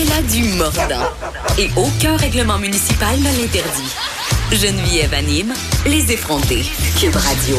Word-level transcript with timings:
Elle 0.00 0.12
a 0.12 0.22
du 0.22 0.44
mordant 0.56 1.10
et 1.58 1.70
aucun 1.74 2.16
règlement 2.16 2.56
municipal 2.58 3.18
ne 3.18 3.42
l'interdit. 3.42 3.92
Geneviève 4.52 5.12
anime 5.12 5.52
les 5.86 6.12
effrontés. 6.12 6.62
Cube 7.00 7.16
Radio. 7.16 7.56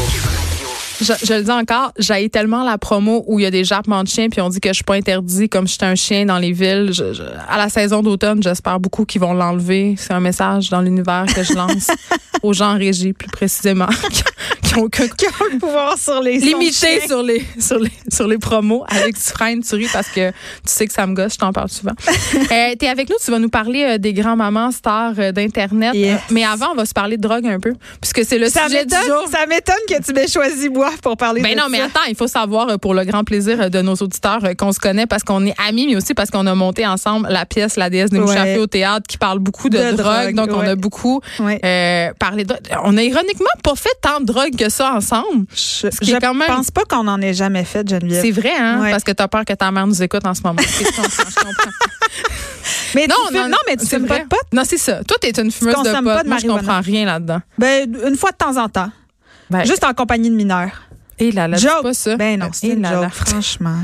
Je, 1.02 1.14
je 1.24 1.34
le 1.34 1.44
dis 1.44 1.52
encore, 1.52 1.94
j'ai 1.98 2.30
tellement 2.30 2.64
la 2.64 2.78
promo 2.78 3.24
où 3.28 3.40
il 3.40 3.44
y 3.44 3.46
a 3.46 3.52
des 3.52 3.64
jappements 3.64 4.04
de 4.04 4.08
chiens 4.10 4.30
puis 4.30 4.42
on 4.42 4.50
dit 4.50 4.60
que 4.60 4.70
je 4.70 4.74
suis 4.74 4.84
pas 4.84 4.96
interdit 4.96 5.48
comme 5.50 5.68
j'étais 5.68 5.86
un 5.86 5.96
chien 5.96 6.26
dans 6.26 6.38
les 6.38 6.52
villes. 6.52 6.90
Je- 6.92 7.14
je- 7.14 7.24
à 7.48 7.58
la 7.58 7.70
saison 7.70 8.02
d'automne, 8.02 8.42
j'espère 8.44 8.80
beaucoup 8.80 9.06
qu'ils 9.06 9.22
vont 9.22 9.34
l'enlever. 9.34 9.96
C'est 9.98 10.14
un 10.14 10.20
message 10.20 10.70
dans 10.70 10.82
l'univers 10.82 11.26
que 11.34 11.44
je 11.44 11.54
lance 11.54 11.88
aux 12.44 12.54
gens 12.54 12.74
en 12.74 12.78
régie 12.78 13.14
plus 13.14 13.28
précisément 13.30 13.88
qui 14.64 14.76
ont 14.78 14.84
aucun 14.84 15.08
Qui 15.08 15.26
ont 15.26 15.54
le 15.54 15.58
pouvoir 15.58 15.98
sur 15.98 16.22
les 16.22 16.38
limité 16.38 17.02
sur 17.08 17.24
les 17.24 17.44
sur 17.60 17.80
les 17.80 17.92
sur 18.12 18.28
les 18.28 18.38
promos 18.38 18.84
avec 18.88 19.16
tu 19.18 19.76
ris 19.76 19.88
parce 19.92 20.08
que 20.10 20.30
tu 20.30 20.36
sais 20.66 20.86
que 20.88 20.94
ça 20.94 21.06
me 21.08 21.14
gosse 21.16 21.34
je 21.34 21.38
t'en 21.40 21.52
parle 21.52 21.70
souvent 21.70 21.94
euh, 22.52 22.76
t'es 22.78 22.88
avec 22.88 23.10
nous 23.10 23.16
tu 23.24 23.32
vas 23.32 23.40
nous 23.40 23.50
parler 23.50 23.84
euh, 23.84 23.98
des 23.98 24.14
grands 24.14 24.36
mamans 24.36 24.72
stars 24.72 25.14
euh, 25.18 25.32
d'internet 25.32 25.94
Yes. 25.94 26.20
Mais 26.30 26.44
avant 26.46 26.68
on 26.72 26.76
va 26.76 26.86
se 26.86 26.94
parler 26.94 27.18
de 27.18 27.22
drogue 27.22 27.48
un 27.48 27.60
peu 27.60 27.74
puisque 28.02 28.24
c'est 28.26 28.38
le 28.38 28.48
Ça 28.50 28.68
sujet 28.68 28.86
du 28.86 28.96
jour 28.96 29.26
ça 29.32 29.46
m'étonne 29.48 29.76
que 29.88 30.02
tu 30.04 30.14
m'aies 30.14 30.28
choisi 30.28 30.70
moi 30.70 30.89
pour 31.02 31.18
parler 31.18 31.42
ben 31.42 31.54
de 31.54 31.58
non, 31.60 31.66
mais 31.70 31.78
ça. 31.80 31.86
attends, 31.86 32.06
il 32.10 32.16
faut 32.16 32.28
savoir 32.28 32.70
euh, 32.70 32.78
pour 32.78 32.94
le 32.94 33.04
grand 33.06 33.24
plaisir 33.24 33.62
euh, 33.62 33.70
de 33.70 33.82
nos 33.82 33.96
auditeurs 33.96 34.44
euh, 34.44 34.54
qu'on 34.54 34.72
se 34.72 34.80
connaît 34.80 35.06
parce 35.06 35.24
qu'on 35.24 35.46
est 35.46 35.56
amis, 35.68 35.88
mais 35.88 35.96
aussi 35.96 36.14
parce 36.14 36.30
qu'on 36.32 36.46
a 36.48 36.56
monté 36.56 36.86
ensemble 36.88 37.28
la 37.30 37.46
pièce 37.46 37.76
La 37.76 37.90
déesse 37.90 38.10
de 38.10 38.20
Ouais. 38.20 38.58
au 38.58 38.68
théâtre 38.68 39.06
qui 39.08 39.18
parle 39.18 39.40
beaucoup 39.40 39.70
de, 39.70 39.78
De 39.78 39.92
drogue. 39.98 40.34
drogue, 40.34 40.36
Donc, 40.36 40.50
on 40.52 40.62
a 40.68 40.76
beaucoup 40.76 41.22
Ouais. 41.40 41.60
euh, 41.64 42.14
parlé 42.20 42.44
de 42.44 42.54
On 42.84 42.98
a 42.98 43.04
ironiquement 43.04 43.46
pas 43.64 43.76
fait 43.76 43.90
tant 44.02 44.20
de 44.20 44.26
drogue 44.26 44.56
que 44.58 44.70
ça 44.70 44.94
ensemble. 44.94 45.46
Je, 45.54 45.88
qui 45.88 46.12
est 46.12 46.16
je 46.16 46.20
quand 46.20 46.34
même- 46.34 46.48
pense 46.48 46.72
pas 46.72 46.84
qu'on 46.84 47.08
en 47.08 47.22
ait 47.22 47.34
jamais 47.34 47.64
fait, 47.64 47.88
Geneviève. 47.88 48.22
C'est 48.22 48.32
vrai, 48.32 48.52
hein? 48.60 48.82
Parce 48.92 49.04
que 49.04 49.12
t'as 49.12 49.28
peur 49.28 49.46
que 49.46 49.54
ta 49.54 49.72
mère 49.72 49.88
nous 49.88 50.02
écoute 50.04 50.26
en 50.26 50.34
ce 50.34 50.42
moment. 50.44 50.60
Je 50.62 50.84
comprends, 50.86 51.04
je 51.04 51.36
comprends. 51.36 51.72
Mais 52.96 53.08
Non, 53.08 53.16
tu 53.30 53.36
non, 53.36 53.48
non, 53.50 53.58
mais 53.68 53.76
tu 53.78 53.86
fumes 53.86 54.06
pas 54.08 54.20
de 54.20 54.26
pot? 54.26 54.38
Non, 54.52 54.64
c'est 54.66 54.78
ça. 54.78 55.04
Toi, 55.04 55.18
t'es 55.22 55.30
une 55.42 55.52
fumeuse 55.52 55.74
de 55.76 55.78
consommes 55.80 56.04
pot. 56.06 56.10
pas 56.12 56.24
de 56.24 56.28
Moi, 56.30 56.38
je 56.42 56.48
comprends 56.48 56.82
rien 56.82 57.06
là-dedans. 57.06 57.40
Ben, 57.58 57.88
une 58.08 58.16
fois 58.16 58.32
de 58.32 58.38
temps 58.38 58.58
en 58.58 58.68
temps. 58.68 58.90
Ben, 59.50 59.66
Juste 59.66 59.84
en 59.84 59.94
compagnie 59.94 60.30
de 60.30 60.36
mineurs. 60.36 60.72
Et 61.18 61.32
là, 61.32 61.48
là, 61.48 61.58
dis 61.58 61.64
Joke. 61.64 61.84
pas 61.84 61.94
ça. 61.94 62.16
Ben 62.16 62.40
non, 62.40 62.48
c'est 62.54 62.68
et 62.68 62.74
une 62.74 62.82
là, 62.84 63.02
là. 63.02 63.10
franchement. 63.10 63.76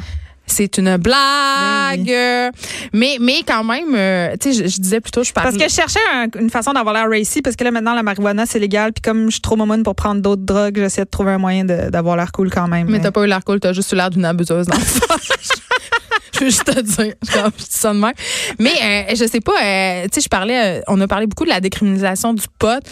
C'est 0.47 0.77
une 0.77 0.95
blague. 0.97 2.05
Ben 2.05 2.52
Mais, 2.94 3.17
mais 3.19 3.38
quand 3.47 3.63
même, 3.63 3.95
euh, 3.95 4.36
tu 4.39 4.53
sais, 4.53 4.63
je, 4.63 4.69
je 4.75 4.80
disais 4.80 5.02
plutôt, 5.02 5.23
je 5.23 5.33
parlais. 5.33 5.49
Parce 5.49 5.61
que 5.61 5.67
je 5.67 5.73
cherchais 5.75 5.99
un- 6.13 6.27
une 6.39 6.52
façon 6.52 6.71
d'avoir 6.71 6.93
l'air 6.93 7.09
racy, 7.09 7.41
parce 7.41 7.55
que 7.55 7.63
là, 7.63 7.71
maintenant, 7.71 7.95
la 7.95 8.03
marijuana, 8.03 8.45
c'est 8.45 8.59
légal. 8.59 8.93
Puis 8.93 9.02
comme 9.02 9.25
je 9.25 9.31
suis 9.31 9.41
trop 9.41 9.55
momoune 9.55 9.81
pour 9.81 9.95
prendre 9.95 10.21
d'autres 10.21 10.43
drogues, 10.43 10.75
j'essaie 10.77 11.03
de 11.03 11.09
trouver 11.09 11.31
un 11.31 11.39
moyen 11.39 11.66
d'avoir 11.66 12.16
l'air 12.16 12.31
cool 12.31 12.52
quand 12.52 12.67
même. 12.67 12.88
Mais 12.89 12.99
t'as 13.02 13.09
pas 13.11 13.23
eu 13.23 13.27
l'air 13.27 13.43
cool, 13.43 13.59
t'as 13.59 13.73
juste 13.73 13.91
eu 13.91 13.95
l'air 13.95 14.11
d'une 14.11 14.23
abuseuse 14.23 14.67
dans. 14.67 14.77
Je 16.36 16.39
veux 16.44 16.50
juste 16.50 16.66
te 16.66 16.80
dire, 16.81 17.14
ça 17.69 17.94
de 17.94 18.00
même. 18.00 18.14
Mais 18.59 18.72
euh, 19.11 19.16
je 19.16 19.25
sais 19.25 19.39
pas, 19.39 19.53
euh, 19.64 20.04
tu 20.04 20.10
sais, 20.15 20.21
je 20.21 20.30
parlais, 20.30 20.80
euh, 20.80 20.82
on 20.87 20.99
a 21.02 21.08
parlé 21.08 21.27
beaucoup 21.27 21.45
de 21.45 21.49
la 21.49 21.60
décriminalisation 21.61 22.33
du 22.33 22.43
pot, 22.60 22.83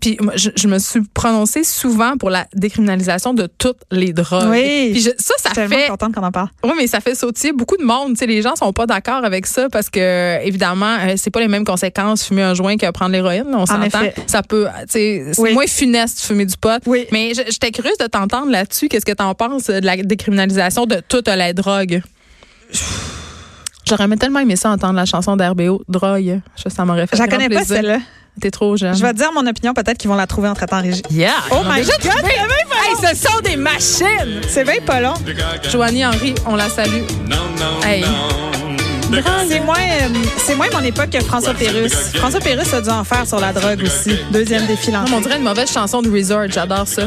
puis 0.00 0.18
je, 0.36 0.50
je 0.56 0.68
me 0.68 0.78
suis 0.78 1.00
prononcée 1.14 1.64
souvent 1.64 2.16
pour 2.16 2.30
la 2.30 2.46
décriminalisation 2.54 3.34
de 3.34 3.48
toutes 3.58 3.78
les 3.90 4.12
drogues. 4.12 4.50
Oui. 4.50 4.90
Puis 4.92 5.00
je- 5.02 5.10
ça, 5.18 5.34
ça 5.38 5.50
Je 5.54 5.60
suis 5.60 5.68
fait, 5.68 5.88
contente 5.88 6.14
qu'on 6.14 6.22
en 6.22 6.32
parle. 6.32 6.48
oui, 6.64 6.72
mais 6.76 6.86
ça 6.86 7.00
fait 7.00 7.14
sautiller 7.14 7.52
beaucoup 7.52 7.76
de 7.76 7.84
monde. 7.84 8.12
Tu 8.14 8.18
sais, 8.20 8.26
les 8.26 8.42
gens 8.42 8.56
sont 8.56 8.72
pas 8.72 8.86
d'accord 8.86 9.24
avec 9.24 9.46
ça 9.46 9.68
parce 9.70 9.90
que 9.90 10.44
évidemment, 10.44 10.96
euh, 11.00 11.14
c'est 11.16 11.30
pas 11.30 11.40
les 11.40 11.48
mêmes 11.48 11.64
conséquences 11.64 12.24
fumer 12.26 12.42
un 12.42 12.54
joint 12.54 12.76
que 12.76 12.90
prendre 12.90 13.12
l'héroïne. 13.12 13.46
On 13.54 13.66
s'entend. 13.66 14.00
Ça 14.26 14.42
peut, 14.42 14.66
tu 14.82 14.92
sais, 14.92 15.24
c'est 15.32 15.40
Oui. 15.40 15.54
moins 15.54 15.66
funeste 15.66 16.20
de 16.20 16.26
fumer 16.26 16.46
du 16.46 16.56
pot. 16.56 16.80
Oui. 16.86 17.06
Mais 17.12 17.32
j'étais 17.34 17.70
curieuse 17.70 17.96
de 17.98 18.06
t'entendre 18.06 18.50
là-dessus. 18.50 18.88
Qu'est-ce 18.88 19.04
que 19.06 19.12
t'en 19.12 19.34
penses 19.34 19.68
euh, 19.70 19.80
de 19.80 19.86
la 19.86 19.96
décriminalisation 19.96 20.86
de 20.86 21.00
toute 21.08 21.28
la 21.28 21.52
drogue? 21.52 22.02
J'aurais 23.88 24.08
tellement 24.16 24.38
aimé 24.40 24.56
ça 24.56 24.70
entendre 24.70 24.94
la 24.94 25.04
chanson 25.04 25.36
d'RBO, 25.36 25.82
Drogue. 25.88 26.40
Je- 26.56 26.68
Ça 26.70 26.84
m'aurait 26.84 27.06
fait 27.06 27.16
Je 27.16 27.22
la 27.22 27.28
connais 27.28 27.48
pas, 27.48 27.64
celle-là. 27.64 27.98
T'es 28.40 28.50
trop 28.50 28.76
jeune. 28.78 28.94
Je 28.96 29.02
vais 29.02 29.12
te 29.12 29.18
dire 29.18 29.30
mon 29.34 29.46
opinion, 29.46 29.74
peut-être 29.74 29.98
qu'ils 29.98 30.08
vont 30.08 30.16
la 30.16 30.26
trouver 30.26 30.48
en 30.48 30.54
traitant 30.54 30.80
régie. 30.80 31.02
Yeah! 31.10 31.32
Oh 31.50 31.56
my 31.68 31.82
God, 31.82 31.98
pas 32.02 32.28
Hey, 33.04 33.14
ce 33.14 33.26
sont 33.28 33.40
des 33.44 33.56
machines! 33.56 34.40
C'est 34.48 34.64
bien 34.64 34.80
pas 34.86 35.00
long. 35.00 35.12
Joanie 35.70 36.06
Henry, 36.06 36.34
on 36.46 36.56
la 36.56 36.70
salue. 36.70 37.02
Hey. 37.84 38.04
C'est 39.46 39.60
moins, 39.60 39.76
euh, 39.76 40.08
c'est 40.38 40.54
moins 40.54 40.68
mon 40.72 40.80
époque 40.80 41.10
que 41.10 41.20
François 41.20 41.52
Pérusse. 41.52 42.12
François 42.14 42.40
Pérusse 42.40 42.72
a 42.72 42.80
dû 42.80 42.88
en 42.88 43.04
faire 43.04 43.26
sur 43.26 43.38
la 43.38 43.52
drogue 43.52 43.82
aussi. 43.82 44.16
Deuxième 44.30 44.66
défi 44.66 44.90
Non, 44.90 45.00
mais 45.00 45.10
lancé. 45.10 45.14
on 45.14 45.20
dirait 45.20 45.36
une 45.36 45.44
mauvaise 45.44 45.70
chanson 45.70 46.00
de 46.00 46.10
Resort. 46.10 46.46
J'adore 46.48 46.86
ça. 46.88 47.02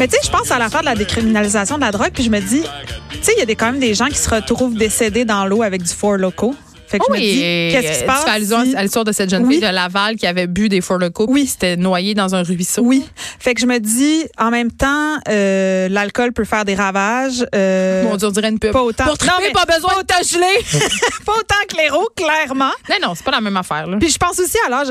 Mais 0.00 0.08
tu 0.08 0.14
sais, 0.16 0.20
je 0.24 0.30
pense 0.30 0.50
à 0.50 0.58
l'affaire 0.58 0.80
de 0.80 0.86
la 0.86 0.96
décriminalisation 0.96 1.76
de 1.76 1.82
la 1.82 1.92
drogue, 1.92 2.10
puis 2.12 2.24
je 2.24 2.30
me 2.30 2.40
dis, 2.40 2.62
tu 3.10 3.18
sais, 3.22 3.32
il 3.36 3.38
y 3.38 3.42
a 3.42 3.46
des, 3.46 3.54
quand 3.54 3.66
même 3.66 3.78
des 3.78 3.94
gens 3.94 4.06
qui 4.06 4.18
se 4.18 4.28
retrouvent 4.28 4.74
décédés 4.74 5.24
dans 5.24 5.46
l'eau 5.46 5.62
avec 5.62 5.82
du 5.82 5.92
Four 5.94 6.16
Loco. 6.16 6.56
Fait 6.88 6.98
que 6.98 7.04
je 7.08 7.12
me 7.12 7.18
dis, 7.18 7.40
qu'est-ce 7.72 7.92
qui 7.94 8.00
se 8.00 8.04
passe? 8.04 8.20
Tu 8.20 8.30
fais 8.30 8.36
allusion 8.36 8.64
si- 8.64 8.74
à 8.76 8.82
l'histoire 8.82 9.04
de 9.04 9.12
cette 9.12 9.30
jeune 9.30 9.44
Oui. 9.46 9.54
fille 9.54 9.62
de 9.68 9.72
Laval 9.72 10.16
qui 10.16 10.26
avait 10.26 10.46
bu 10.46 10.68
des 10.68 10.80
Four 10.80 10.98
Oui. 11.28 11.46
s'était 11.46 11.76
noyée 11.76 12.14
dans 12.14 12.34
un 12.34 12.42
ruisseau. 12.42 12.82
Oui. 12.82 13.04
Fait 13.38 13.54
que 13.54 13.60
je 13.60 13.66
me 13.66 13.78
dis, 13.78 14.24
en 14.38 14.50
même 14.50 14.70
temps, 14.72 15.16
euh, 15.28 15.88
l'alcool 15.88 16.32
peut 16.32 16.44
faire 16.44 16.64
des 16.64 16.74
ravages. 16.74 17.44
euh, 17.54 18.04
Mon 18.04 18.16
Dieu, 18.16 18.28
on 18.28 18.30
dirait 18.30 18.48
une 18.48 18.58
pub. 18.58 18.72
Pas 18.72 18.82
autant. 18.82 19.04
Pour 19.04 19.18
triper, 19.18 19.32
Non, 19.34 19.40
mais- 19.46 19.52
pas 19.52 19.64
besoin 19.74 19.92
de 20.00 20.06
te 20.06 20.26
geler. 20.26 20.80
pas 21.26 21.32
autant 21.32 21.54
que 21.68 21.76
l'héros, 21.76 22.08
clairement. 22.16 22.72
non, 22.90 23.08
non, 23.08 23.14
c'est 23.14 23.24
pas 23.24 23.30
la 23.32 23.40
même 23.40 23.56
affaire. 23.56 23.86
Là. 23.86 23.96
Puis 23.98 24.10
je 24.10 24.18
pense 24.18 24.38
aussi 24.38 24.56
à 24.66 24.70
l'âge 24.70 24.88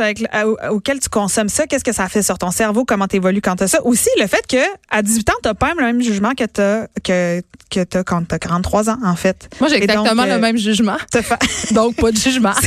auquel 0.70 1.00
tu 1.00 1.10
consommes 1.10 1.50
ça, 1.50 1.66
qu'est-ce 1.68 1.84
que 1.84 1.94
ça 1.94 2.08
fait 2.10 2.22
sur 2.24 2.38
ton 2.38 2.52
cerveau, 2.52 2.86
comment 2.86 3.08
tu 3.08 3.16
évolues 3.18 3.42
quand 3.42 3.56
tu 3.56 3.64
as 3.64 3.68
ça. 3.68 3.84
Aussi, 3.86 4.10
le 4.20 4.28
fait 4.28 4.46
que 4.48 4.58
à 4.90 5.02
18 5.02 5.30
ans, 5.30 5.34
tu 5.44 5.54
pas 5.56 5.68
même 5.68 5.80
le 5.80 5.86
même 5.86 6.02
jugement 6.02 6.32
que 6.36 6.44
tu 6.46 6.62
as, 6.62 6.88
que, 7.04 7.42
que 7.72 7.84
t'as 7.84 8.04
quand 8.04 8.28
tu 8.28 8.36
as 8.36 8.40
43 8.40 8.90
ans, 8.90 8.98
en 9.04 9.16
fait. 9.16 9.50
Moi, 9.60 9.70
j'ai 9.70 9.76
donc, 9.80 9.84
exactement 9.90 10.24
euh, 10.24 10.36
le 10.36 10.40
même 10.40 10.58
jugement. 10.58 10.98
fa- 11.22 11.40
Donc, 11.88 11.96
pas 11.96 12.12
de 12.12 12.18
jugement. 12.18 12.54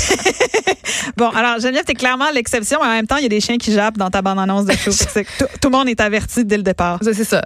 Bon, 1.17 1.29
alors 1.31 1.61
Geneviève, 1.61 1.85
t'es 1.85 1.95
clairement 1.95 2.31
l'exception, 2.31 2.79
mais 2.83 2.89
en 2.89 2.93
même 2.93 3.07
temps, 3.07 3.17
il 3.17 3.23
y 3.23 3.27
a 3.27 3.29
des 3.29 3.41
chiens 3.41 3.59
qui 3.59 3.73
jappent 3.73 3.97
dans 3.97 4.11
ta 4.11 4.23
bande-annonce 4.23 4.65
de 4.65 4.73
show. 4.73 4.91
Tout, 5.39 5.45
tout 5.61 5.69
le 5.69 5.77
monde 5.77 5.89
est 5.89 6.01
averti 6.01 6.45
dès 6.45 6.57
le 6.57 6.63
départ. 6.63 6.99
C'est 7.03 7.25
ça. 7.25 7.43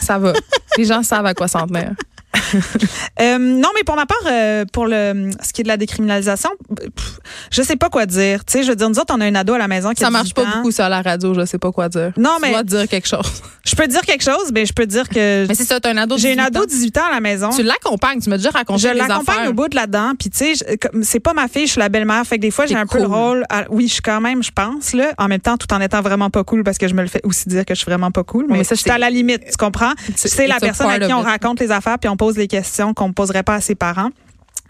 Ça 0.00 0.18
va. 0.18 0.32
Les 0.76 0.84
gens 0.84 1.02
savent 1.02 1.26
à 1.26 1.34
quoi 1.34 1.48
s'en 1.48 1.66
tenir. 1.66 1.92
Euh, 3.20 3.38
non, 3.38 3.68
mais 3.74 3.82
pour 3.84 3.96
ma 3.96 4.06
part, 4.06 4.16
euh, 4.26 4.64
pour 4.72 4.86
le 4.86 5.30
ce 5.42 5.52
qui 5.52 5.60
est 5.60 5.64
de 5.64 5.68
la 5.68 5.76
décriminalisation, 5.76 6.50
pff, 6.94 7.18
je 7.50 7.62
sais 7.62 7.76
pas 7.76 7.88
quoi 7.88 8.06
dire. 8.06 8.44
Tu 8.44 8.52
sais, 8.52 8.62
je 8.62 8.68
veux 8.70 8.76
dire, 8.76 8.88
nous 8.88 8.98
autres, 8.98 9.14
on 9.16 9.20
a 9.20 9.24
un 9.26 9.34
ado 9.34 9.54
à 9.54 9.58
la 9.58 9.68
maison 9.68 9.90
qui 9.92 10.02
a 10.02 10.06
Ça 10.06 10.10
marche 10.10 10.24
18 10.30 10.34
pas 10.34 10.42
ans. 10.42 10.56
beaucoup, 10.56 10.70
ça, 10.70 10.86
à 10.86 10.88
la 10.88 11.02
radio. 11.02 11.34
Je 11.34 11.44
sais 11.44 11.58
pas 11.58 11.70
quoi 11.72 11.88
dire. 11.88 12.12
Non, 12.16 12.36
Tu 12.36 12.42
mais- 12.42 12.50
dois 12.52 12.62
dire 12.62 12.88
quelque 12.88 13.06
chose. 13.08 13.42
Je 13.64 13.76
peux 13.76 13.86
dire 13.86 14.00
quelque 14.02 14.24
chose, 14.24 14.50
mais 14.52 14.66
je 14.66 14.72
peux 14.72 14.86
dire 14.86 15.08
que 15.08 15.46
Mais 15.48 15.54
c'est 15.54 15.64
ça, 15.64 15.78
t'as 15.80 15.90
un 15.90 15.96
ado 15.98 16.16
de 16.16 16.20
j'ai 16.20 16.30
une 16.32 16.38
18 16.38 16.46
ado 16.56 16.64
de 16.66 16.70
18 16.70 16.98
ans 16.98 17.06
à 17.08 17.14
la 17.14 17.20
maison. 17.20 17.50
Tu 17.50 17.62
l'accompagnes. 17.62 18.20
Tu 18.20 18.28
m'as 18.30 18.36
déjà 18.38 18.50
raconté 18.50 18.80
Je 18.82 18.88
l'accompagne 18.88 19.48
au 19.48 19.52
bout 19.52 19.68
de 19.68 19.76
là-dedans, 19.76 20.12
puis 20.18 20.30
tu 20.30 20.38
sais, 20.38 20.54
je- 20.54 21.02
c'est 21.02 21.20
pas 21.20 21.32
ma 21.34 21.48
fille, 21.48 21.66
je 21.66 21.72
suis 21.72 21.80
la 21.80 21.88
belle-mère, 21.88 22.24
fait 22.26 22.36
que 22.36 22.42
des 22.42 22.50
fois 22.50 22.66
j'ai 22.66 22.76
un 22.76 22.86
peu 22.86 22.98
le 22.98 23.06
rôle. 23.06 23.44
à- 23.50 23.64
oui, 23.70 23.86
je 23.88 23.94
suis 23.94 24.02
quand 24.02 24.20
même, 24.20 24.42
je 24.42 24.50
pense 24.50 24.92
là, 24.94 25.12
en 25.18 25.28
même 25.28 25.40
temps, 25.40 25.56
tout 25.56 25.72
en 25.72 25.80
étant 25.80 26.00
vraiment 26.02 26.30
pas 26.30 26.44
cool, 26.44 26.64
parce 26.64 26.78
que 26.78 26.88
je 26.88 26.94
me 26.94 27.02
le 27.02 27.08
fais 27.08 27.20
aussi 27.24 27.48
dire 27.48 27.64
que 27.64 27.74
je 27.74 27.80
suis 27.80 27.86
vraiment 27.90 28.10
pas 28.10 28.24
cool. 28.24 28.46
Mais, 28.48 28.58
mais 28.58 28.64
ça, 28.64 28.76
c'est 28.76 28.90
à 28.90 28.94
c'est- 28.94 28.98
la 28.98 29.10
limite, 29.10 29.42
tu 29.50 29.56
comprends? 29.56 29.92
C'est- 30.16 30.46
la 30.46 30.56
a 30.56 30.60
personne 30.60 30.90
à 30.90 30.98
qui 30.98 31.12
on 31.12 31.20
raconte 31.22 31.60
les 31.60 31.70
affaires, 31.70 31.98
puis 31.98 32.08
on 32.08 32.16
pose 32.22 32.36
les 32.36 32.46
questions 32.46 32.94
qu'on 32.94 33.08
ne 33.08 33.12
poserait 33.12 33.42
pas 33.42 33.56
à 33.56 33.60
ses 33.60 33.74
parents. 33.74 34.10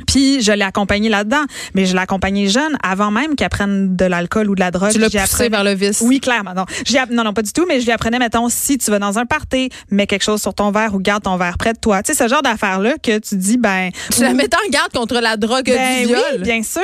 Puis 0.06 0.40
je 0.42 0.52
l'ai 0.52 0.62
accompagné 0.64 1.08
là-dedans, 1.08 1.44
mais 1.74 1.86
je 1.86 1.94
l'ai 1.94 2.00
accompagné 2.00 2.48
jeune, 2.48 2.76
avant 2.82 3.10
même 3.10 3.36
qu'elle 3.36 3.48
prenne 3.48 3.94
de 3.96 4.04
l'alcool 4.04 4.50
ou 4.50 4.54
de 4.54 4.60
la 4.60 4.70
drogue. 4.70 4.90
Tu 4.92 4.98
l'as 4.98 5.06
poussé 5.06 5.18
apprenais- 5.18 5.48
vers 5.50 5.64
le 5.64 5.74
vice? 5.74 6.00
oui, 6.04 6.18
clairement. 6.20 6.54
Non. 6.54 6.64
Non, 7.10 7.24
non, 7.24 7.32
pas 7.32 7.42
du 7.42 7.52
tout, 7.52 7.64
mais 7.68 7.80
je 7.80 7.84
lui 7.84 7.92
apprenais, 7.92 8.18
mettons, 8.18 8.48
si 8.48 8.78
tu 8.78 8.90
vas 8.90 8.98
dans 8.98 9.18
un 9.18 9.26
party, 9.26 9.68
mets 9.90 10.06
quelque 10.06 10.22
chose 10.22 10.40
sur 10.40 10.54
ton 10.54 10.70
verre 10.70 10.94
ou 10.94 10.98
garde 10.98 11.22
ton 11.22 11.36
verre 11.36 11.58
près 11.58 11.72
de 11.72 11.78
toi. 11.78 12.02
Tu 12.02 12.12
sais, 12.14 12.22
ce 12.24 12.28
genre 12.28 12.42
d'affaires-là 12.42 12.94
que 13.02 13.18
tu 13.18 13.36
dis, 13.36 13.58
ben. 13.58 13.90
Tu 14.12 14.22
la 14.22 14.32
mets 14.34 14.44
en 14.44 14.70
garde 14.70 14.92
contre 14.92 15.20
la 15.20 15.36
drogue 15.36 15.66
ben 15.66 16.00
du 16.02 16.08
viol. 16.08 16.20
oui, 16.36 16.38
bien 16.42 16.62
sûr. 16.62 16.82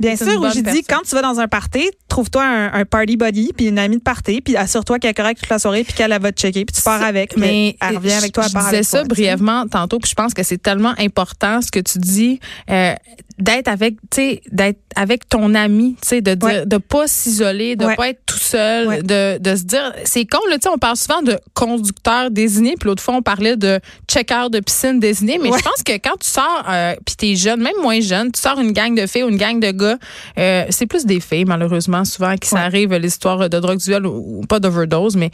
Bien 0.00 0.16
sûr, 0.16 0.40
où 0.40 0.46
j'ai 0.52 0.62
dit, 0.62 0.82
quand 0.82 1.02
tu 1.08 1.14
vas 1.14 1.22
dans 1.22 1.40
un 1.40 1.48
party, 1.48 1.90
trouve-toi 2.08 2.44
un, 2.44 2.72
un 2.72 2.84
party 2.84 3.16
buddy, 3.16 3.52
puis 3.56 3.66
une 3.66 3.78
amie 3.78 3.98
de 3.98 4.02
party, 4.02 4.40
puis 4.40 4.56
assure-toi 4.56 4.98
qu'elle 4.98 5.10
est 5.10 5.14
correcte 5.14 5.40
toute 5.40 5.50
la 5.50 5.58
soirée, 5.58 5.84
puis 5.84 5.92
qu'elle 5.92 6.12
elle 6.12 6.22
va 6.22 6.32
te 6.32 6.40
checker, 6.40 6.64
puis 6.64 6.74
tu 6.74 6.82
pars 6.82 7.02
avec. 7.02 7.36
Mais 7.36 7.76
elle 7.80 7.96
revient 7.96 8.12
avec 8.12 8.32
toi, 8.32 8.44
elle 8.46 8.52
part 8.52 8.62
je 8.62 8.66
disais 8.66 8.76
avec 8.78 8.86
ça 8.86 8.98
toi, 9.00 9.08
brièvement 9.08 9.66
tantôt, 9.66 9.98
puis 9.98 10.08
je 10.10 10.14
pense 10.14 10.34
que 10.34 10.42
c'est 10.42 10.58
tellement 10.58 10.94
important 10.98 11.60
ce 11.62 11.70
que 11.70 11.80
tu 11.80 11.98
dis. 11.98 12.37
Euh, 12.70 12.94
d'être 13.38 13.68
avec, 13.68 13.96
tu 14.10 14.38
d'être 14.50 14.78
avec 14.96 15.28
ton 15.28 15.54
ami, 15.54 15.96
tu 16.02 16.08
sais, 16.08 16.20
de 16.20 16.34
dire, 16.34 16.48
Ouais. 16.48 16.66
de 16.66 16.76
pas 16.78 17.06
s'isoler, 17.06 17.76
de 17.76 17.84
Ouais. 17.86 17.94
pas 17.96 18.08
être 18.08 18.20
tout 18.26 18.36
seul, 18.38 18.88
Ouais. 18.88 19.02
de, 19.02 19.38
de 19.38 19.56
se 19.56 19.62
dire, 19.62 19.92
c'est 20.04 20.24
con, 20.24 20.38
là, 20.50 20.56
tu 20.56 20.62
sais, 20.62 20.68
on 20.74 20.78
parle 20.78 20.96
souvent 20.96 21.22
de 21.22 21.38
conducteur 21.54 22.30
désigné, 22.30 22.74
puis 22.78 22.88
l'autre 22.88 23.02
fois, 23.02 23.14
on 23.14 23.22
parlait 23.22 23.56
de 23.56 23.78
checker 24.08 24.46
de 24.50 24.60
piscine 24.60 24.98
désigné, 24.98 25.38
mais 25.38 25.48
je 25.56 25.62
pense 25.62 25.82
que 25.84 25.92
quand 25.92 26.16
tu 26.18 26.28
sors, 26.28 26.64
euh, 26.68 26.94
puis 27.06 27.14
t'es 27.16 27.36
jeune, 27.36 27.60
même 27.62 27.76
moins 27.82 28.00
jeune, 28.00 28.32
tu 28.32 28.40
sors 28.40 28.58
une 28.58 28.72
gang 28.72 28.94
de 28.94 29.06
filles 29.06 29.22
ou 29.24 29.28
une 29.28 29.36
gang 29.36 29.60
de 29.60 29.70
gars, 29.70 29.98
euh, 30.38 30.64
c'est 30.70 30.86
plus 30.86 31.06
des 31.06 31.20
filles, 31.20 31.44
malheureusement, 31.44 32.04
souvent, 32.04 32.34
qui 32.36 32.52
Ouais. 32.52 32.60
s'arrivent 32.60 32.94
l'histoire 32.96 33.48
de 33.48 33.58
drogue 33.60 33.78
duel 33.78 34.06
ou, 34.06 34.40
ou 34.40 34.46
pas 34.46 34.58
d'overdose, 34.58 35.14
mais 35.16 35.30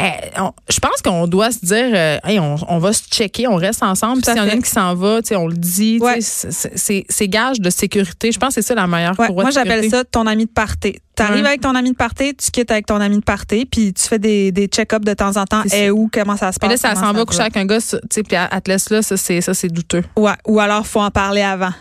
euh, 0.00 0.04
je 0.70 0.78
pense 0.78 1.02
qu'on 1.04 1.26
doit 1.26 1.50
se 1.50 1.64
dire, 1.64 1.90
euh, 1.94 2.18
hey, 2.24 2.38
on, 2.40 2.56
on 2.68 2.78
va 2.78 2.92
se 2.94 3.02
checker, 3.10 3.46
on 3.46 3.56
reste 3.56 3.82
ensemble, 3.82 4.22
puis 4.22 4.32
s'il 4.32 4.40
y 4.42 4.44
en 4.44 4.48
a 4.48 4.54
une 4.54 4.62
qui 4.62 4.70
s'en 4.70 4.94
va, 4.94 5.20
tu 5.20 5.28
sais, 5.28 5.36
on 5.36 5.48
le 5.48 5.56
dit, 5.56 5.98
c'est- 6.20 7.04
de 7.52 7.70
sécurité. 7.70 8.32
Je 8.32 8.38
pense 8.38 8.54
que 8.54 8.62
c'est 8.62 8.68
ça 8.68 8.74
la 8.74 8.86
meilleure 8.86 9.18
Ouais, 9.18 9.26
courroie 9.26 9.42
moi, 9.44 9.50
j'appelle 9.50 9.88
ça 9.90 10.04
ton 10.04 10.26
ami 10.26 10.46
de 10.46 10.50
party. 10.50 10.96
T'arrives 11.14 11.42
Ouais. 11.42 11.48
avec 11.48 11.60
ton 11.60 11.74
ami 11.74 11.90
de 11.92 11.96
party, 11.96 12.34
tu 12.34 12.50
quittes 12.50 12.70
avec 12.70 12.86
ton 12.86 13.00
ami 13.00 13.16
de 13.18 13.22
party, 13.22 13.66
puis 13.66 13.92
tu 13.92 14.02
fais 14.08 14.18
des, 14.18 14.50
des 14.52 14.66
check-ups 14.66 15.04
de 15.04 15.12
temps 15.14 15.36
en 15.36 15.44
temps. 15.44 15.62
Et 15.74 15.90
où, 15.90 16.08
comment 16.12 16.36
ça 16.36 16.52
se 16.52 16.58
passe. 16.58 16.70
là, 16.70 16.76
ça 16.76 16.94
s'en 16.94 17.12
va 17.12 17.24
coucher 17.24 17.40
avec 17.42 17.56
un 17.56 17.66
gars, 17.66 17.80
tu 17.80 17.96
sais, 18.10 18.22
puis 18.22 18.36
elle 18.36 18.60
te 18.62 18.70
laisse 18.70 18.88
là, 18.90 19.02
ça, 19.02 19.16
c'est 19.16 19.40
ça, 19.40 19.52
c'est 19.54 19.68
douteux. 19.68 20.02
Ouais, 20.16 20.32
ou 20.46 20.58
alors, 20.60 20.86
faut 20.86 21.00
en 21.00 21.10
parler 21.10 21.42
avant. 21.42 21.72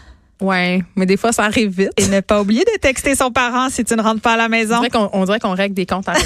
Ouais, 0.42 0.84
mais 0.96 1.06
des 1.06 1.18
fois, 1.18 1.31
ça 1.31 1.44
arrive 1.44 1.69
vite. 1.69 1.92
Et 1.98 2.08
ne 2.08 2.19
pas 2.19 2.42
oublier 2.42 2.63
de 2.66 2.80
texter 2.81 3.13
son 3.16 3.30
parent 3.30 3.69
si 3.69 3.84
tu 3.84 3.96
ne 3.96 4.02
rentres 4.02 4.22
pas 4.22 4.34
à 4.34 4.38
la 4.38 4.46
On 4.46 4.50
maison. 4.50 4.81
on 5.13 5.24
dirait 5.25 5.40
qu'on 5.40 5.54
règle 5.54 5.75
des 5.75 5.86
comptes 5.86 6.10
à. 6.10 6.13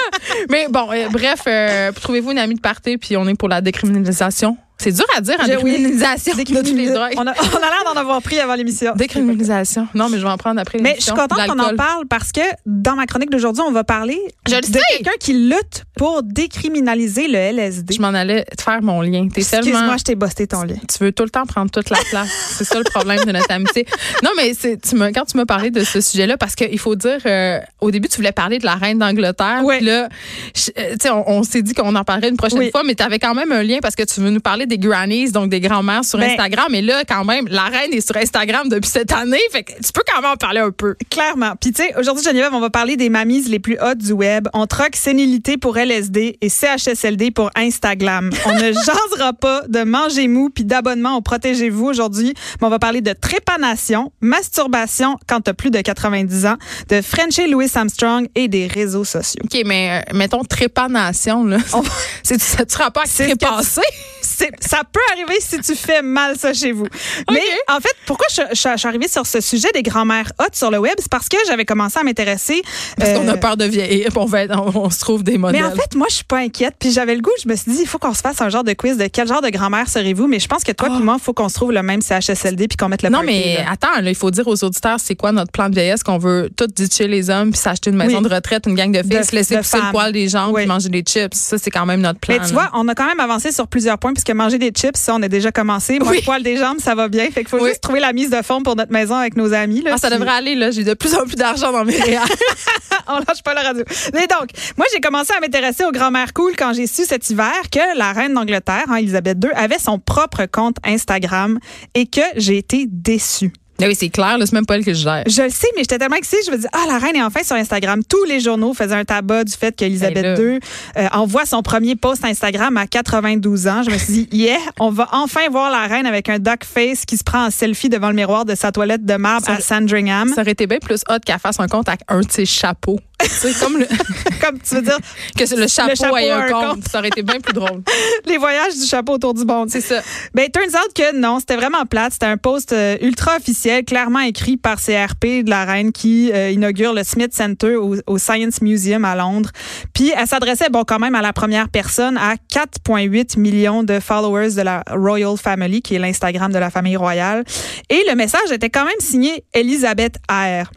Mais 0.50 0.66
bon, 0.70 0.88
euh, 0.92 1.08
bref, 1.10 1.40
euh, 1.46 1.90
trouvez-vous 1.92 2.32
une 2.32 2.38
amie 2.38 2.54
de 2.54 2.60
party, 2.60 2.98
puis 2.98 3.16
on 3.16 3.26
est 3.26 3.34
pour 3.34 3.48
la 3.48 3.60
décriminalisation? 3.60 4.56
C'est 4.80 4.92
dur 4.92 5.04
à 5.16 5.20
dire, 5.20 5.34
oui. 5.40 5.72
décriminalisation 5.72 6.34
de 6.36 6.42
toutes 6.44 6.72
les 6.76 6.90
drogues. 6.90 7.14
On 7.16 7.26
a, 7.26 7.32
on 7.32 7.56
a 7.56 7.60
l'air 7.60 7.82
d'en 7.84 8.00
avoir 8.00 8.22
pris 8.22 8.38
avant 8.38 8.54
l'émission. 8.54 8.92
Décriminalisation. 8.94 9.88
Non, 9.94 10.08
mais 10.08 10.18
je 10.18 10.22
vais 10.22 10.30
en 10.30 10.36
prendre 10.38 10.60
après 10.60 10.78
Mais 10.78 10.94
je 10.96 11.02
suis 11.02 11.10
l'émission. 11.10 11.26
contente 11.28 11.46
qu'on 11.48 11.58
en 11.72 11.74
parle 11.76 12.06
parce 12.06 12.30
que 12.30 12.40
dans 12.64 12.94
ma 12.94 13.06
chronique 13.06 13.30
d'aujourd'hui, 13.30 13.62
on 13.66 13.72
va 13.72 13.82
parler 13.82 14.18
Je 14.48 14.54
le 14.54 14.60
de 14.60 14.78
quelqu'un 14.96 15.16
qui 15.18 15.32
lutte 15.32 15.84
pour 15.96 16.22
décriminaliser 16.22 17.26
le 17.28 17.38
LSD. 17.38 17.94
Je 17.94 18.00
m'en 18.00 18.08
allais 18.08 18.44
te 18.56 18.62
faire 18.62 18.80
mon 18.82 19.00
lien. 19.02 19.28
T'es. 19.28 19.40
Excuse-moi, 19.40 19.96
je 19.98 20.04
t'ai 20.04 20.14
busté 20.14 20.46
ton 20.46 20.62
lien. 20.62 20.76
Tu 20.88 21.02
veux 21.02 21.10
tout 21.12 21.24
le 21.24 21.30
temps 21.30 21.44
prendre 21.46 21.70
toute 21.70 21.90
la 21.90 21.98
place. 22.10 22.28
c'est 22.56 22.64
ça 22.64 22.78
le 22.78 22.84
problème 22.84 23.24
de 23.24 23.32
notre 23.32 23.50
amitié. 23.50 23.86
Non, 24.22 24.30
mais 24.36 24.52
c'est 24.54 24.80
tu 24.80 24.94
me, 24.94 25.08
quand 25.12 25.24
tu 25.24 25.36
m'as 25.36 25.46
parlé 25.46 25.70
de 25.70 25.82
ce 25.82 26.00
sujet-là, 26.00 26.36
parce 26.36 26.54
qu'il 26.54 26.78
faut 26.78 26.94
dire, 26.94 27.18
euh, 27.26 27.58
au 27.80 27.90
début, 27.90 28.08
tu 28.08 28.16
voulais 28.16 28.32
parler 28.32 28.58
de 28.58 28.64
la 28.64 28.74
reine 28.76 28.98
d'Angleterre. 28.98 29.62
Puis 29.66 29.80
là, 29.80 30.08
je- 30.54 30.70
euh, 30.78 30.94
on, 31.26 31.38
on 31.38 31.42
s'est 31.42 31.62
dit 31.62 31.74
qu'on 31.74 31.94
en 31.96 32.04
parlerait 32.04 32.28
une 32.28 32.36
prochaine 32.36 32.58
Oui. 32.60 32.70
fois, 32.70 32.82
mais 32.84 32.94
tu 32.94 33.02
avais 33.02 33.18
quand 33.18 33.34
même 33.34 33.50
un 33.50 33.62
lien 33.64 33.78
parce 33.82 33.96
que 33.96 34.04
tu 34.04 34.20
veux 34.20 34.30
nous 34.30 34.40
parler 34.40 34.66
des 34.68 34.78
grannies, 34.78 35.30
donc 35.32 35.48
des 35.50 35.60
grands-mères 35.60 36.04
sur 36.04 36.18
Ben- 36.18 36.30
Instagram. 36.30 36.74
Et 36.74 36.82
là, 36.82 37.02
quand 37.08 37.24
même, 37.24 37.46
la 37.48 37.64
reine 37.64 37.92
est 37.92 38.06
sur 38.06 38.16
Instagram 38.16 38.68
depuis 38.68 38.88
cette 38.90 39.12
année. 39.12 39.40
Fait 39.50 39.64
que 39.64 39.72
tu 39.72 39.92
peux 39.92 40.02
quand 40.06 40.20
même 40.22 40.30
en 40.30 40.36
parler 40.36 40.60
un 40.60 40.70
peu. 40.70 40.94
Clairement. 41.10 41.54
Puis 41.60 41.72
tu 41.72 41.82
sais, 41.82 41.94
aujourd'hui, 41.98 42.22
Geneviève, 42.24 42.52
on 42.54 42.60
va 42.60 42.70
parler 42.70 42.96
des 42.96 43.08
mamies 43.08 43.42
les 43.48 43.58
plus 43.58 43.78
hautes 43.80 43.98
du 43.98 44.12
web. 44.12 44.48
On 44.54 44.66
troque 44.66 44.94
sénilité 44.96 45.56
pour 45.56 45.76
LSD 45.78 46.38
et 46.40 46.48
CHSLD 46.48 47.30
pour 47.30 47.50
Instagram. 47.56 48.30
On 48.46 48.52
ne 48.54 48.72
jasera 48.72 49.32
pas 49.32 49.62
de 49.68 49.82
manger 49.82 50.28
mou 50.28 50.50
puis 50.50 50.64
d'abonnement 50.64 51.16
au 51.16 51.20
Protégez-vous 51.20 51.86
aujourd'hui, 51.86 52.34
mais 52.60 52.66
on 52.66 52.70
va 52.70 52.78
parler 52.78 53.00
de 53.00 53.12
trépanation, 53.12 54.12
masturbation 54.20 55.16
quand 55.28 55.40
t'as 55.42 55.52
plus 55.52 55.70
de 55.70 55.80
90 55.80 56.46
ans, 56.46 56.56
de 56.88 57.00
Frenchie 57.02 57.48
Louis 57.50 57.68
Armstrong 57.74 58.26
et 58.34 58.48
des 58.48 58.66
réseaux 58.66 59.04
sociaux. 59.04 59.42
OK, 59.44 59.62
mais 59.66 60.02
euh, 60.10 60.14
mettons 60.16 60.42
trépanation, 60.44 61.44
là. 61.44 61.58
C'est 62.22 62.40
ça 62.40 62.64
tu 62.64 62.76
rapport 62.76 63.02
avec 63.18 63.38
trépasser? 63.38 63.80
C'est- 64.22 64.50
ça 64.60 64.82
peut 64.90 65.00
arriver 65.12 65.36
si 65.40 65.58
tu 65.60 65.74
fais 65.74 66.02
mal 66.02 66.36
ça 66.38 66.52
chez 66.52 66.72
vous. 66.72 66.86
Mais 67.30 67.40
en 67.68 67.80
fait, 67.80 67.94
pourquoi 68.06 68.26
je, 68.30 68.42
je- 68.52 68.68
je 68.72 68.76
suis 68.76 68.88
arrivée 68.88 69.08
sur 69.08 69.26
ce 69.26 69.40
sujet 69.40 69.68
des 69.74 69.82
grands-mères 69.82 70.30
hautes 70.40 70.54
sur 70.54 70.70
le 70.70 70.78
web, 70.78 70.94
c'est 70.98 71.10
parce 71.10 71.28
que 71.28 71.36
j'avais 71.46 71.64
commencé 71.64 71.98
à 71.98 72.02
m'intéresser. 72.02 72.62
Parce 72.98 73.12
qu'on 73.12 73.26
euh, 73.28 73.32
a 73.32 73.36
peur 73.36 73.56
de 73.56 73.64
vieillir, 73.64 74.10
on, 74.16 74.24
va 74.26 74.42
être- 74.42 74.54
on, 74.58 74.84
on 74.84 74.90
se 74.90 75.00
trouve 75.00 75.22
des 75.22 75.38
modèles. 75.38 75.60
Mais 75.62 75.66
en 75.66 75.70
fait, 75.74 75.94
moi, 75.94 76.06
je 76.10 76.16
suis 76.16 76.24
pas 76.24 76.38
inquiète. 76.38 76.74
Puis 76.78 76.90
j'avais 76.92 77.14
le 77.14 77.20
goût, 77.20 77.32
je 77.42 77.48
me 77.48 77.56
suis 77.56 77.70
dit, 77.72 77.78
il 77.82 77.86
faut 77.88 77.98
qu'on 77.98 78.14
se 78.14 78.20
fasse 78.20 78.40
un 78.40 78.48
genre 78.48 78.64
de 78.64 78.72
quiz 78.72 78.96
de 78.96 79.06
quel 79.06 79.26
genre 79.28 79.42
de 79.42 79.48
grand-mère 79.50 79.88
serez-vous? 79.88 80.26
Mais 80.26 80.38
je 80.40 80.48
pense 80.48 80.64
que 80.64 80.72
toi, 80.72 80.88
Oh. 80.90 80.94
puis 80.96 81.04
moi, 81.04 81.16
il 81.18 81.22
faut 81.22 81.32
qu'on 81.32 81.48
se 81.48 81.54
trouve 81.54 81.72
le 81.72 81.82
même 81.82 82.00
CHSLD 82.02 82.68
puis 82.68 82.76
qu'on 82.76 82.88
mette 82.88 83.02
le 83.02 83.10
Non, 83.10 83.18
party, 83.18 83.32
mais 83.32 83.54
là. 83.58 83.70
attends, 83.72 84.00
là, 84.00 84.08
il 84.10 84.14
faut 84.14 84.30
dire 84.30 84.46
aux 84.48 84.64
auditeurs 84.64 84.98
c'est 85.00 85.14
quoi 85.16 85.32
notre 85.32 85.52
plan 85.52 85.68
de 85.68 85.74
vieillesse 85.74 86.02
qu'on 86.02 86.18
veut 86.18 86.50
tout 86.56 86.66
ditcher 86.66 87.06
les 87.08 87.30
hommes 87.30 87.50
puis 87.50 87.60
s'acheter 87.60 87.90
une 87.90 87.96
maison 87.96 88.18
Oui. 88.22 88.28
de 88.28 88.34
retraite, 88.34 88.64
une 88.66 88.74
gang 88.74 88.90
de 88.92 88.98
filles, 89.02 89.18
De- 89.18 89.22
se 89.22 89.34
laisser 89.34 89.56
pousser 89.58 89.78
le 89.78 89.90
poil 89.90 90.12
des 90.12 90.28
jambes 90.28 90.52
Oui. 90.54 90.62
puis 90.62 90.68
manger 90.68 90.88
des 90.88 91.02
chips. 91.02 91.34
Ça, 91.34 91.58
c'est 91.58 91.70
quand 91.70 91.86
même 91.86 92.00
notre 92.00 92.18
plan. 92.20 92.36
Mais 92.40 92.46
tu 92.46 92.54
là. 92.54 92.68
vois, 92.70 92.70
on 92.80 92.88
a 92.88 92.94
quand 92.94 93.06
même 93.06 93.20
avancé 93.20 93.52
sur 93.52 93.66
plusieurs 93.68 93.98
points 93.98 94.12
puisque 94.12 94.30
manger 94.48 94.58
des 94.58 94.70
chips, 94.70 94.96
ça, 94.96 95.14
on 95.14 95.22
a 95.22 95.28
déjà 95.28 95.52
commencé. 95.52 95.98
Moi, 95.98 96.08
Oui. 96.10 96.16
le 96.18 96.22
poil 96.24 96.42
des 96.42 96.56
jambes, 96.56 96.78
ça 96.80 96.94
va 96.94 97.08
bien. 97.08 97.24
Fait 97.30 97.40
qu'il 97.40 97.48
faut 97.48 97.60
Oui. 97.60 97.68
juste 97.68 97.82
trouver 97.82 98.00
la 98.00 98.12
mise 98.14 98.30
de 98.30 98.40
fond 98.42 98.62
pour 98.62 98.76
notre 98.76 98.92
maison 98.92 99.14
avec 99.14 99.36
nos 99.36 99.52
amis. 99.52 99.82
Là, 99.82 99.92
Ah, 99.94 99.98
ça 99.98 100.08
Puis- 100.08 100.18
devrait 100.18 100.32
aller, 100.34 100.54
là. 100.54 100.70
J'ai 100.70 100.84
de 100.84 100.94
plus 100.94 101.14
en 101.14 101.24
plus 101.24 101.36
d'argent 101.36 101.70
dans 101.72 101.84
mes 101.84 101.96
réels. 102.00 102.20
on 103.08 103.18
lâche 103.18 103.42
pas 103.44 103.52
la 103.54 103.62
radio. 103.62 103.84
Mais 104.14 104.26
donc, 104.26 104.48
moi, 104.76 104.86
j'ai 104.92 105.00
commencé 105.00 105.32
à 105.36 105.40
m'intéresser 105.40 105.84
aux 105.84 105.92
grand-mères 105.92 106.32
cool 106.32 106.52
quand 106.56 106.72
j'ai 106.72 106.86
su 106.86 107.04
cet 107.04 107.28
hiver 107.30 107.52
que 107.70 107.98
la 107.98 108.12
reine 108.12 108.32
d'Angleterre, 108.34 108.84
hein, 108.88 108.96
Elisabeth 108.96 109.38
II, 109.44 109.50
avait 109.54 109.78
son 109.78 109.98
propre 109.98 110.46
compte 110.46 110.76
Instagram 110.84 111.58
et 111.94 112.06
que 112.06 112.22
j'ai 112.36 112.56
été 112.58 112.86
déçue. 112.88 113.52
Mais 113.80 113.86
oui, 113.86 113.94
c'est 113.94 114.08
clair, 114.08 114.36
c'est 114.40 114.52
même 114.52 114.66
pas 114.66 114.74
elle 114.76 114.84
que 114.84 114.92
je 114.92 115.00
gère. 115.02 115.22
Je 115.26 115.42
le 115.42 115.50
sais, 115.50 115.68
mais 115.76 115.82
j'étais 115.82 115.98
tellement 115.98 116.16
excitée. 116.16 116.38
Je 116.46 116.50
me 116.50 116.56
dis, 116.58 116.66
ah, 116.72 116.84
la 116.88 116.98
reine 116.98 117.14
est 117.16 117.22
enfin 117.22 117.42
sur 117.44 117.54
Instagram. 117.56 118.02
Tous 118.08 118.24
les 118.24 118.40
journaux 118.40 118.74
faisaient 118.74 118.94
un 118.94 119.04
tabac 119.04 119.44
du 119.44 119.52
fait 119.52 119.74
qu'Elisabeth 119.76 120.36
Ben. 120.36 120.54
II 120.54 120.60
euh, 120.96 121.08
envoie 121.12 121.46
son 121.46 121.62
premier 121.62 121.94
post 121.94 122.24
Instagram 122.24 122.76
à 122.76 122.86
92 122.86 123.68
ans. 123.68 123.82
Je 123.84 123.90
me 123.90 123.98
suis 123.98 124.12
dit, 124.26 124.28
yeah, 124.36 124.58
on 124.80 124.90
va 124.90 125.08
enfin 125.12 125.48
voir 125.50 125.70
la 125.70 125.86
reine 125.86 126.06
avec 126.06 126.28
un 126.28 126.38
duck 126.38 126.64
face 126.64 127.04
qui 127.04 127.16
se 127.16 127.24
prend 127.24 127.46
en 127.46 127.50
selfie 127.50 127.88
devant 127.88 128.08
le 128.08 128.14
miroir 128.16 128.44
de 128.44 128.54
sa 128.54 128.72
toilette 128.72 129.04
de 129.04 129.14
marbre 129.14 129.46
Ça- 129.46 129.52
à 129.54 129.60
Sandringham. 129.60 130.28
Ça 130.34 130.40
aurait 130.42 130.50
été 130.52 130.66
bien 130.66 130.78
plus 130.78 131.02
hot 131.08 131.18
qu'elle 131.24 131.38
fasse 131.38 131.60
un 131.60 131.68
compte 131.68 131.88
avec 131.88 132.00
un 132.08 132.20
de 132.20 132.30
ses 132.30 132.46
chapeaux. 132.46 132.98
C'est 133.26 133.58
comme 133.58 133.78
le- 133.78 133.86
Comme 134.40 134.58
tu 134.60 134.76
veux 134.76 134.82
dire, 134.82 134.98
que 135.36 135.54
le 135.56 135.66
chapeau, 135.66 135.94
chapeau 135.96 136.16
ait 136.16 136.30
un 136.30 136.40
un 136.42 136.48
compte. 136.50 136.66
compte. 136.76 136.88
Ça 136.88 136.98
aurait 136.98 137.08
été 137.08 137.22
bien 137.22 137.40
plus 137.40 137.52
drôle. 137.52 137.82
les 138.26 138.38
voyages 138.38 138.76
du 138.78 138.86
chapeau 138.86 139.14
autour 139.14 139.34
du 139.34 139.44
monde. 139.44 139.68
C'est 139.70 139.80
ça. 139.80 140.00
Ben, 140.34 140.48
turns 140.52 140.74
out 140.76 140.92
que 140.94 141.16
non, 141.16 141.40
c'était 141.40 141.56
vraiment 141.56 141.84
plate. 141.84 142.12
C'était 142.12 142.26
un 142.26 142.36
post 142.36 142.72
euh, 142.72 142.96
ultra 143.00 143.36
officiel, 143.36 143.84
clairement 143.84 144.20
écrit 144.20 144.56
par 144.56 144.76
CRP 144.76 145.42
de 145.44 145.50
la 145.50 145.64
reine 145.64 145.90
qui 145.92 146.30
euh, 146.32 146.50
inaugure 146.50 146.92
le 146.94 147.02
Smith 147.02 147.34
Center 147.34 147.74
au, 147.74 147.96
au 148.06 148.18
Science 148.18 148.62
Museum 148.62 149.04
à 149.04 149.16
Londres. 149.16 149.50
Puis 149.94 150.12
elle 150.16 150.26
s'adressait, 150.28 150.70
bon, 150.70 150.84
quand 150.84 151.00
même 151.00 151.14
à 151.16 151.22
la 151.22 151.32
première 151.32 151.68
personne, 151.68 152.16
à 152.16 152.34
4,8 152.52 153.38
millions 153.38 153.82
de 153.82 153.98
followers 154.00 154.52
de 154.54 154.62
la 154.62 154.84
Royal 154.90 155.36
Family, 155.36 155.82
qui 155.82 155.96
est 155.96 155.98
l'Instagram 155.98 156.52
de 156.52 156.58
la 156.58 156.70
famille 156.70 156.96
royale. 156.96 157.44
Et 157.90 158.04
le 158.08 158.14
message 158.14 158.52
était 158.52 158.70
quand 158.70 158.84
même 158.84 159.00
signé 159.00 159.44
Elisabeth 159.54 160.16
R. 160.30 160.70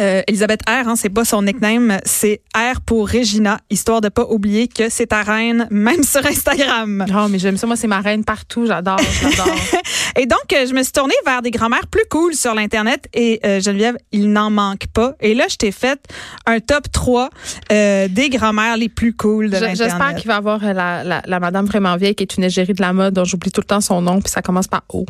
Euh, 0.00 0.22
Elisabeth 0.26 0.60
R, 0.68 0.88
hein, 0.88 0.96
c'est 0.96 1.08
pas 1.08 1.24
son 1.24 1.42
nickname, 1.42 1.98
c'est 2.04 2.40
R 2.56 2.80
pour 2.80 3.08
Regina, 3.08 3.58
histoire 3.70 4.00
de 4.00 4.08
pas 4.08 4.24
oublier 4.28 4.66
que 4.66 4.88
c'est 4.88 5.06
ta 5.06 5.22
reine, 5.22 5.68
même 5.70 6.02
sur 6.04 6.24
Instagram. 6.26 7.04
Oh, 7.16 7.28
mais 7.30 7.38
j'aime 7.38 7.56
ça. 7.56 7.66
Moi, 7.66 7.76
c'est 7.76 7.86
ma 7.86 8.00
reine 8.00 8.24
partout. 8.24 8.66
J'adore, 8.66 8.98
j'adore. 9.20 9.54
Et 10.16 10.26
donc, 10.26 10.52
euh, 10.52 10.66
je 10.66 10.74
me 10.74 10.82
suis 10.82 10.92
tournée 10.92 11.14
vers 11.24 11.42
des 11.42 11.50
grand-mères 11.50 11.86
plus 11.88 12.04
cool 12.10 12.34
sur 12.34 12.54
l'Internet 12.54 13.08
et 13.14 13.40
euh, 13.44 13.60
Geneviève, 13.60 13.96
il 14.12 14.30
n'en 14.32 14.48
manque 14.50 14.86
pas. 14.92 15.14
Et 15.20 15.34
là, 15.34 15.46
je 15.50 15.56
t'ai 15.56 15.72
fait 15.72 15.98
un 16.46 16.60
top 16.60 16.84
3 16.92 17.30
euh, 17.72 18.06
des 18.08 18.30
grand-mères 18.30 18.76
les 18.76 18.88
plus 18.88 19.14
cool 19.14 19.50
de 19.50 19.56
Je- 19.56 19.64
J'espère 19.66 19.88
l'Internet. 19.88 20.16
qu'il 20.18 20.28
va 20.28 20.34
y 20.34 20.36
avoir 20.36 20.64
euh, 20.64 20.72
la, 20.72 21.02
la, 21.02 21.22
la 21.26 21.40
madame 21.40 21.66
vraiment 21.66 21.96
vieille 21.96 22.14
qui 22.14 22.22
est 22.22 22.36
une 22.36 22.44
égérie 22.44 22.74
de 22.74 22.80
la 22.82 22.92
mode 22.92 23.14
dont 23.14 23.24
j'oublie 23.24 23.50
tout 23.50 23.60
le 23.60 23.66
temps 23.66 23.80
son 23.80 24.00
nom, 24.02 24.20
puis 24.20 24.30
ça 24.30 24.40
commence 24.42 24.68
par 24.68 24.82
O. 24.92 25.04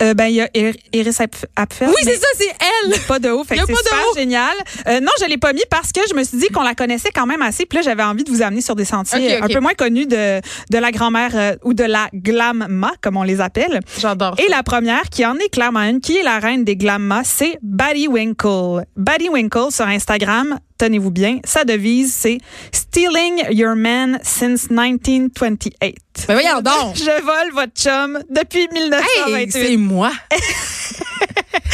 Euh, 0.00 0.14
ben, 0.14 0.26
il 0.26 0.36
y 0.36 0.40
a 0.40 0.48
Ir- 0.54 0.76
Iris 0.92 1.18
Apf- 1.18 1.44
Apfel. 1.56 1.88
mais 2.06 2.14
ça, 2.14 2.26
c'est 2.36 2.46
elle! 2.46 3.00
Pas 3.08 3.18
de 3.18 3.30
haut, 3.30 3.42
fait 3.42 3.56
que 3.56 3.62
c'est 3.66 3.74
super 3.74 3.98
haut. 4.08 4.16
génial. 4.16 4.54
Euh, 4.86 5.00
non, 5.00 5.10
je 5.20 5.26
l'ai 5.26 5.38
pas 5.38 5.52
mis 5.52 5.64
parce 5.70 5.90
que 5.90 6.00
je 6.08 6.14
me 6.14 6.22
suis 6.22 6.38
dit 6.38 6.46
qu'on 6.48 6.62
la 6.62 6.74
connaissait 6.76 7.10
quand 7.12 7.26
même 7.26 7.42
assez. 7.42 7.66
Puis 7.66 7.78
là, 7.78 7.82
j'avais 7.82 8.04
envie 8.04 8.22
de 8.22 8.30
vous 8.30 8.40
amener 8.42 8.60
sur 8.60 8.76
des 8.76 8.84
sentiers 8.84 9.36
un 9.42 9.48
peu 9.48 9.58
moins 9.60 9.74
connus 9.74 10.06
de, 10.06 10.40
de 10.70 10.78
la 10.78 10.92
grand-mère 10.92 11.30
euh, 11.34 11.56
ou 11.64 11.74
de 11.74 11.82
la 11.82 12.08
glamma, 12.14 12.92
comme 13.00 13.16
on 13.16 13.24
les 13.24 13.40
appelle. 13.40 13.80
J'adore. 13.98 14.36
Et 14.38 14.48
la 14.48 14.62
première, 14.62 15.02
qui 15.10 15.26
en 15.26 15.34
est 15.36 15.48
clairement 15.48 15.80
une, 15.82 16.00
qui 16.00 16.16
est 16.16 16.22
la 16.22 16.38
reine 16.38 16.62
des 16.64 16.76
glammas, 16.76 17.24
c'est 17.24 17.58
Batty 17.62 18.06
Winkle. 18.06 18.84
Batty 18.96 19.28
Winkle 19.30 19.70
sur 19.72 19.86
Instagram, 19.86 20.58
tenez-vous 20.78 21.10
bien, 21.10 21.40
sa 21.44 21.64
devise, 21.64 22.14
c'est 22.14 22.38
Stealing 22.72 23.42
your 23.50 23.74
man 23.76 24.18
since 24.22 24.70
1928. 24.70 25.94
Mais 26.28 26.34
voyons 26.34 26.60
donc! 26.62 26.94
Je 26.96 27.22
vole 27.22 27.52
votre 27.52 27.74
chum 27.74 28.18
depuis 28.30 28.60
Hey, 28.60 28.68
1928. 28.72 29.52
c'est 29.52 29.76
moi! 29.76 30.10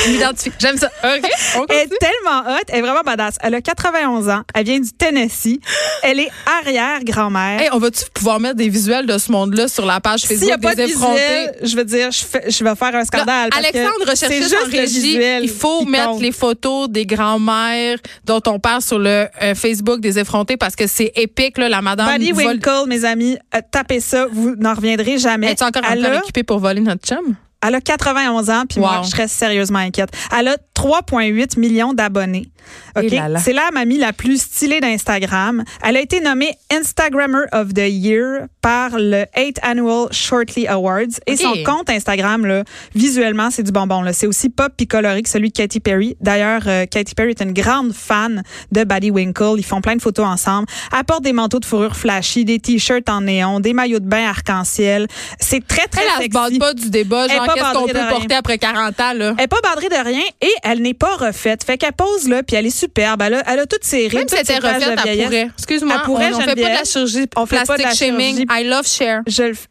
M'identifie. 0.09 0.51
J'aime 0.59 0.77
ça. 0.77 0.89
OK, 1.03 1.31
on 1.57 1.65
Elle 1.71 1.77
est 1.77 1.99
tellement 1.99 2.41
hot, 2.51 2.59
elle 2.69 2.79
est 2.79 2.83
vraiment 2.83 3.01
badass. 3.01 3.37
Elle 3.41 3.55
a 3.55 3.61
91 3.63 4.29
ans, 4.29 4.43
elle 4.55 4.65
vient 4.67 4.79
du 4.81 4.93
Tennessee, 4.93 5.61
elle 6.03 6.21
est 6.21 6.29
arrière-grand-mère. 6.61 7.61
Hey, 7.61 7.69
on 7.73 7.79
va-tu 7.79 8.05
pouvoir 8.13 8.39
mettre 8.41 8.57
des 8.57 8.69
visuels 8.69 9.07
de 9.07 9.17
ce 9.17 9.33
monde-là 9.33 9.69
sur 9.69 9.87
la 9.87 10.01
page 10.01 10.23
Facebook 10.27 10.51
a 10.53 10.59
pas 10.59 10.73
de 10.75 10.77
des 10.85 10.91
effrontés? 10.93 11.15
visuel, 11.21 11.57
je 11.63 11.77
veux 11.77 11.85
dire, 11.85 12.11
je, 12.11 12.25
fais- 12.25 12.51
je 12.51 12.65
vais 12.65 12.75
faire 12.75 12.95
un 12.95 13.05
scandale. 13.05 13.49
Alexandre 13.57 14.01
recherche 14.01 14.33
c'est 14.33 14.43
juste 14.43 14.57
en 14.67 14.71
régie. 14.71 15.01
visuel 15.01 15.45
Il 15.45 15.51
faut 15.51 15.85
mettre 15.87 16.11
compte. 16.11 16.23
les 16.23 16.33
photos 16.33 16.89
des 16.91 17.07
grands-mères 17.07 17.99
dont 18.25 18.43
on 18.47 18.59
parle 18.59 18.83
sur 18.83 18.99
le 18.99 19.27
euh, 19.43 19.55
Facebook 19.55 20.01
des 20.01 20.19
effrontés 20.19 20.57
parce 20.57 20.77
que 20.77 20.87
c'est 20.87 21.13
épique, 21.17 21.57
là, 21.57 21.69
la 21.69 21.81
madame. 21.81 22.07
Vole- 22.09 22.47
Winkle, 22.47 22.85
mes 22.89 23.05
amis, 23.05 23.39
euh, 23.55 23.61
tapez 23.71 24.01
ça, 24.01 24.27
vous 24.31 24.55
n'en 24.57 24.75
reviendrez 24.75 25.17
jamais. 25.19 25.53
Es-tu 25.53 25.65
encore 25.65 25.83
en 25.89 25.93
elle, 25.93 26.03
train 26.03 26.43
pour 26.47 26.59
voler 26.59 26.81
notre 26.81 27.07
chum? 27.07 27.37
Elle 27.67 27.75
a 27.75 27.81
91 27.81 28.51
ans, 28.51 28.65
puis 28.69 28.81
moi, 28.81 29.01
je 29.05 29.11
serais 29.11 29.29
sérieusement 29.29 29.79
inquiète. 29.79 30.11
Elle 30.37 30.49
a 30.49 30.57
3,8 30.77 31.59
millions 31.59 31.93
d'abonnés. 31.93 32.51
OK? 32.97 33.05
Et 33.05 33.11
là 33.11 33.29
là. 33.29 33.41
C'est 33.41 33.53
la 33.53 33.71
mamie 33.73 33.99
la 33.99 34.13
plus 34.13 34.41
stylée 34.41 34.81
d'Instagram. 34.81 35.65
Elle 35.83 35.97
a 35.97 36.01
été 36.01 36.21
nommée 36.21 36.55
Instagrammer 36.71 37.45
of 37.53 37.75
the 37.75 37.89
Year 37.89 38.47
par 38.61 38.91
le 38.95 39.25
8th 39.37 39.59
Annual 39.63 40.09
Shortly 40.11 40.67
Awards. 40.67 41.21
Et 41.27 41.35
OK. 41.35 41.39
son 41.41 41.55
compte 41.65 41.91
Instagram, 41.91 42.47
là, 42.47 42.65
visuellement, 42.95 43.51
c'est 43.51 43.63
du 43.63 43.73
bonbon. 43.73 44.03
C'est 44.13 44.27
aussi 44.27 44.49
pop 44.49 44.73
puis 44.77 44.87
coloré 44.87 45.23
que 45.23 45.29
celui 45.29 45.49
de 45.49 45.55
Katy 45.55 45.81
Perry. 45.81 46.17
D'ailleurs, 46.21 46.63
euh, 46.67 46.87
Katy 46.87 47.15
Perry 47.15 47.31
est 47.31 47.43
une 47.43 47.53
grande 47.53 47.93
fan 47.93 48.43
de 48.73 48.85
Buddy 48.85 49.11
Winkle. 49.11 49.55
Ils 49.59 49.65
font 49.65 49.81
plein 49.81 49.97
de 49.97 50.03
photos 50.03 50.27
ensemble. 50.27 50.67
Elle 50.97 51.05
porte 51.05 51.23
des 51.23 51.33
manteaux 51.33 51.61
de 51.61 51.65
fourrure 51.65 51.97
flashy, 51.97 52.45
des 52.45 52.59
t-shirts 52.59 53.09
en 53.09 53.23
néon, 53.23 53.61
des 53.61 53.73
maillots 53.73 54.01
de 54.01 54.09
bain 54.09 54.27
arc-en-ciel. 54.29 55.07
C'est 55.39 55.67
très, 55.67 55.87
très 55.87 56.03
Elle, 56.03 56.09
elle 56.09 56.17
se 56.17 56.23
sexy. 56.23 56.31
bande 56.31 56.59
pas 56.59 56.75
du 56.75 56.91
débat, 56.91 57.27
Elle 57.29 57.37
genre, 57.37 57.54
pas 57.55 57.69
qu'est-ce 57.71 57.79
qu'on 57.79 57.87
de 57.87 57.93
peut 57.93 57.99
rien. 57.99 58.09
porter 58.09 58.35
après 58.35 58.59
40 58.59 59.01
ans, 59.01 59.13
là? 59.15 59.35
Elle 59.39 59.45
est 59.45 59.49
pas 59.49 59.61
bandrée 59.63 59.89
de 59.89 60.05
rien 60.05 60.23
et 60.41 60.53
elle 60.63 60.81
n'est 60.83 60.95
pas 60.95 61.17
refaite. 61.17 61.65
Fait 61.65 61.79
qu'elle 61.79 61.93
pose 61.93 62.29
là, 62.29 62.43
puis 62.43 62.57
elle 62.57 62.67
est 62.67 62.71
superbe. 62.79 63.23
Elle 63.23 63.35
a, 63.35 63.43
elle 63.53 63.61
a 63.61 63.67
toutes 63.67 63.85
ses 63.85 64.09
rides, 64.09 64.15
Même 64.15 64.29
si 64.29 64.35
elle 64.35 64.41
était 64.43 64.57
refaite, 64.59 64.99
elle 65.07 65.25
pourrait. 65.25 65.51
Excuse-moi, 65.57 65.95
Elle 65.99 66.03
pourrait, 66.03 66.33
on, 66.33 66.37
on 66.37 66.41
fait 66.41 66.47
pas 66.47 66.55
de 66.55 66.61
la 66.63 66.85
chirurgie 66.85 67.27
On 67.37 67.47
fait 67.47 67.65
pas 67.67 67.77
de 67.77 67.83
la 67.83 67.95
shaming. 67.95 68.37
chirurgie. 68.47 68.47
I 68.65 68.69
love 68.69 68.87
share. 68.87 69.23
Je 69.27 69.43
le 69.43 69.53
f- 69.53 69.67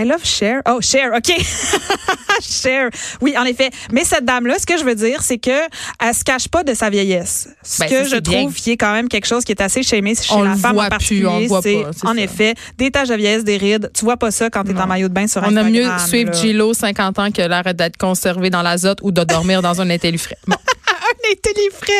I 0.00 0.04
love 0.04 0.24
Cher. 0.24 0.60
Oh, 0.68 0.80
Cher, 0.80 1.10
OK. 1.16 1.32
Cher. 2.40 2.90
Oui, 3.20 3.34
en 3.36 3.44
effet. 3.44 3.70
Mais 3.92 4.04
cette 4.04 4.24
dame-là, 4.24 4.56
ce 4.58 4.66
que 4.66 4.78
je 4.78 4.84
veux 4.84 4.94
dire, 4.94 5.22
c'est 5.22 5.38
que 5.38 5.50
elle 6.00 6.14
se 6.14 6.22
cache 6.24 6.48
pas 6.48 6.62
de 6.62 6.74
sa 6.74 6.88
vieillesse. 6.90 7.48
Ce 7.62 7.80
Ben, 7.80 7.88
que 7.88 8.04
ça, 8.08 8.16
je 8.16 8.20
trouve 8.20 8.54
qui 8.54 8.72
est 8.72 8.76
quand 8.76 8.92
même 8.92 9.08
quelque 9.08 9.26
chose 9.26 9.44
qui 9.44 9.52
est 9.52 9.60
assez 9.60 9.82
shamé 9.82 10.14
chez 10.14 10.32
On 10.34 10.42
la 10.42 10.54
femme 10.56 10.74
voit 10.74 10.84
en 10.84 10.86
plus, 10.86 10.90
particulier. 10.90 11.26
on 11.26 11.40
le 11.40 11.46
voit 11.46 11.62
pas, 11.62 11.68
en 12.10 12.14
ça. 12.14 12.20
effet, 12.20 12.54
des 12.76 12.90
taches 12.90 13.08
de 13.08 13.14
vieillesse, 13.14 13.44
des 13.44 13.56
rides. 13.56 13.90
Tu 13.94 14.04
vois 14.04 14.16
pas 14.16 14.30
ça 14.30 14.50
quand 14.50 14.62
tu 14.64 14.70
es 14.70 14.80
en 14.80 14.86
maillot 14.86 15.08
de 15.08 15.14
bain 15.14 15.26
sur 15.26 15.40
On 15.42 15.46
Instagram. 15.46 15.66
aime 15.66 15.72
mieux 15.72 15.98
suivre. 16.06 16.32
Gilo, 16.34 16.74
50 16.74 17.18
ans, 17.18 17.30
que 17.30 17.42
l'arrêt 17.42 17.74
d'être 17.74 17.96
conservé 17.96 18.50
dans 18.50 18.62
l'azote 18.62 18.98
ou 19.02 19.10
de 19.10 19.24
dormir 19.24 19.62
dans 19.62 19.80
un 19.80 19.90
intellifrais. 19.90 20.38
Bon, 20.46 20.56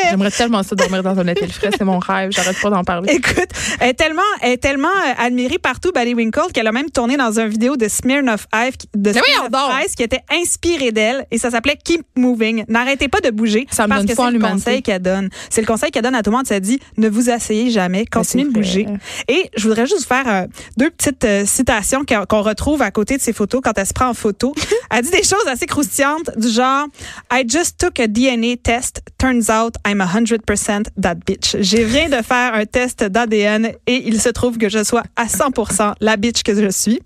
J'aimerais 0.09 0.31
tellement 0.31 0.63
ça 0.63 0.75
dormir 0.75 1.03
dans 1.03 1.17
un 1.19 1.27
intellifrais, 1.27 1.69
c'est 1.77 1.83
mon 1.83 1.99
rêve, 1.99 2.31
j'arrête 2.31 2.59
pas 2.61 2.69
d'en 2.69 2.83
parler. 2.83 3.13
Écoute, 3.13 3.49
elle 3.79 3.89
est 3.89 3.93
tellement, 3.93 4.21
elle 4.41 4.53
est 4.53 4.57
tellement 4.57 4.87
euh, 4.87 5.25
admirée 5.25 5.59
partout, 5.59 5.91
Buddy 5.93 6.13
Winkle, 6.13 6.51
qu'elle 6.53 6.67
a 6.67 6.71
même 6.71 6.89
tourné 6.89 7.17
dans 7.17 7.39
une 7.39 7.47
vidéo 7.47 7.77
de 7.77 7.87
Smirnoff 7.87 8.47
Ice, 8.53 8.75
de 8.95 9.11
Smirnoff 9.11 9.49
donc! 9.51 9.85
Ice 9.85 9.95
qui 9.95 10.03
était 10.03 10.21
inspirée 10.31 10.91
d'elle 10.91 11.25
et 11.31 11.37
ça 11.37 11.51
s'appelait 11.51 11.77
Keep 11.83 12.05
Moving. 12.15 12.65
N'arrêtez 12.67 13.07
pas 13.07 13.19
de 13.19 13.29
bouger 13.29 13.67
Ça 13.71 13.83
me 13.83 13.89
parce 13.89 14.05
donne 14.05 14.15
que 14.15 14.21
c'est 14.23 14.31
le 14.31 14.39
conseil 14.39 14.81
qu'elle 14.81 15.01
donne. 15.01 15.29
C'est 15.49 15.61
le 15.61 15.67
conseil 15.67 15.91
qu'elle 15.91 16.03
donne 16.03 16.15
à 16.15 16.23
tout 16.23 16.31
le 16.31 16.37
monde. 16.37 16.47
Ça 16.47 16.59
dit 16.59 16.79
ne 16.97 17.09
vous 17.09 17.29
asseyez 17.29 17.69
jamais, 17.69 18.05
continuez 18.05 18.45
de 18.45 18.51
bouger. 18.51 18.87
Et 19.27 19.49
je 19.55 19.67
voudrais 19.67 19.85
juste 19.85 20.01
vous 20.01 20.07
faire 20.07 20.27
euh, 20.27 20.47
deux 20.77 20.89
petites 20.89 21.25
euh, 21.25 21.45
citations 21.45 22.03
qu'on 22.05 22.41
retrouve 22.41 22.81
à 22.81 22.91
côté 22.91 23.17
de 23.17 23.21
ses 23.21 23.33
photos 23.33 23.61
quand 23.63 23.77
elle 23.77 23.85
se 23.85 23.93
prend 23.93 24.07
en 24.07 24.13
photo. 24.13 24.53
elle 24.91 25.03
dit 25.03 25.11
des 25.11 25.23
choses 25.23 25.45
assez 25.47 25.65
croustillantes 25.65 26.29
du 26.37 26.49
genre 26.49 26.87
I 27.31 27.43
just 27.47 27.77
took 27.77 27.99
a 27.99 28.07
DNA 28.07 28.57
test. 28.63 29.01
Turns 29.19 29.49
out 29.49 29.75
I'm 29.85 29.99
100% 29.99 30.87
that 31.01 31.15
bitch. 31.25 31.57
J'ai 31.59 31.83
viens 31.83 32.07
de 32.07 32.23
faire 32.23 32.53
un 32.53 32.65
test 32.65 33.03
d'ADN 33.03 33.73
et 33.85 34.07
il 34.07 34.21
se 34.21 34.29
trouve 34.29 34.57
que 34.57 34.69
je 34.69 34.81
sois 34.83 35.03
à 35.17 35.25
100% 35.25 35.95
la 35.99 36.15
bitch 36.15 36.41
que 36.41 36.55
je 36.55 36.69
suis. 36.69 37.01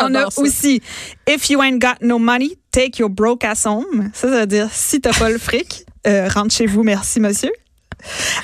On 0.00 0.14
a 0.16 0.26
aussi 0.36 0.82
If 1.28 1.50
you 1.50 1.62
ain't 1.62 1.80
got 1.80 2.04
no 2.04 2.18
money, 2.18 2.58
take 2.72 2.98
your 2.98 3.08
broke 3.08 3.44
ass 3.44 3.66
home. 3.66 4.10
Ça, 4.14 4.28
ça 4.28 4.40
veut 4.40 4.46
dire 4.46 4.68
si 4.72 5.00
t'as 5.00 5.12
pas 5.12 5.30
le 5.30 5.38
fric, 5.38 5.86
euh, 6.08 6.28
rentre 6.28 6.52
chez 6.52 6.66
vous, 6.66 6.82
merci 6.82 7.20
monsieur. 7.20 7.52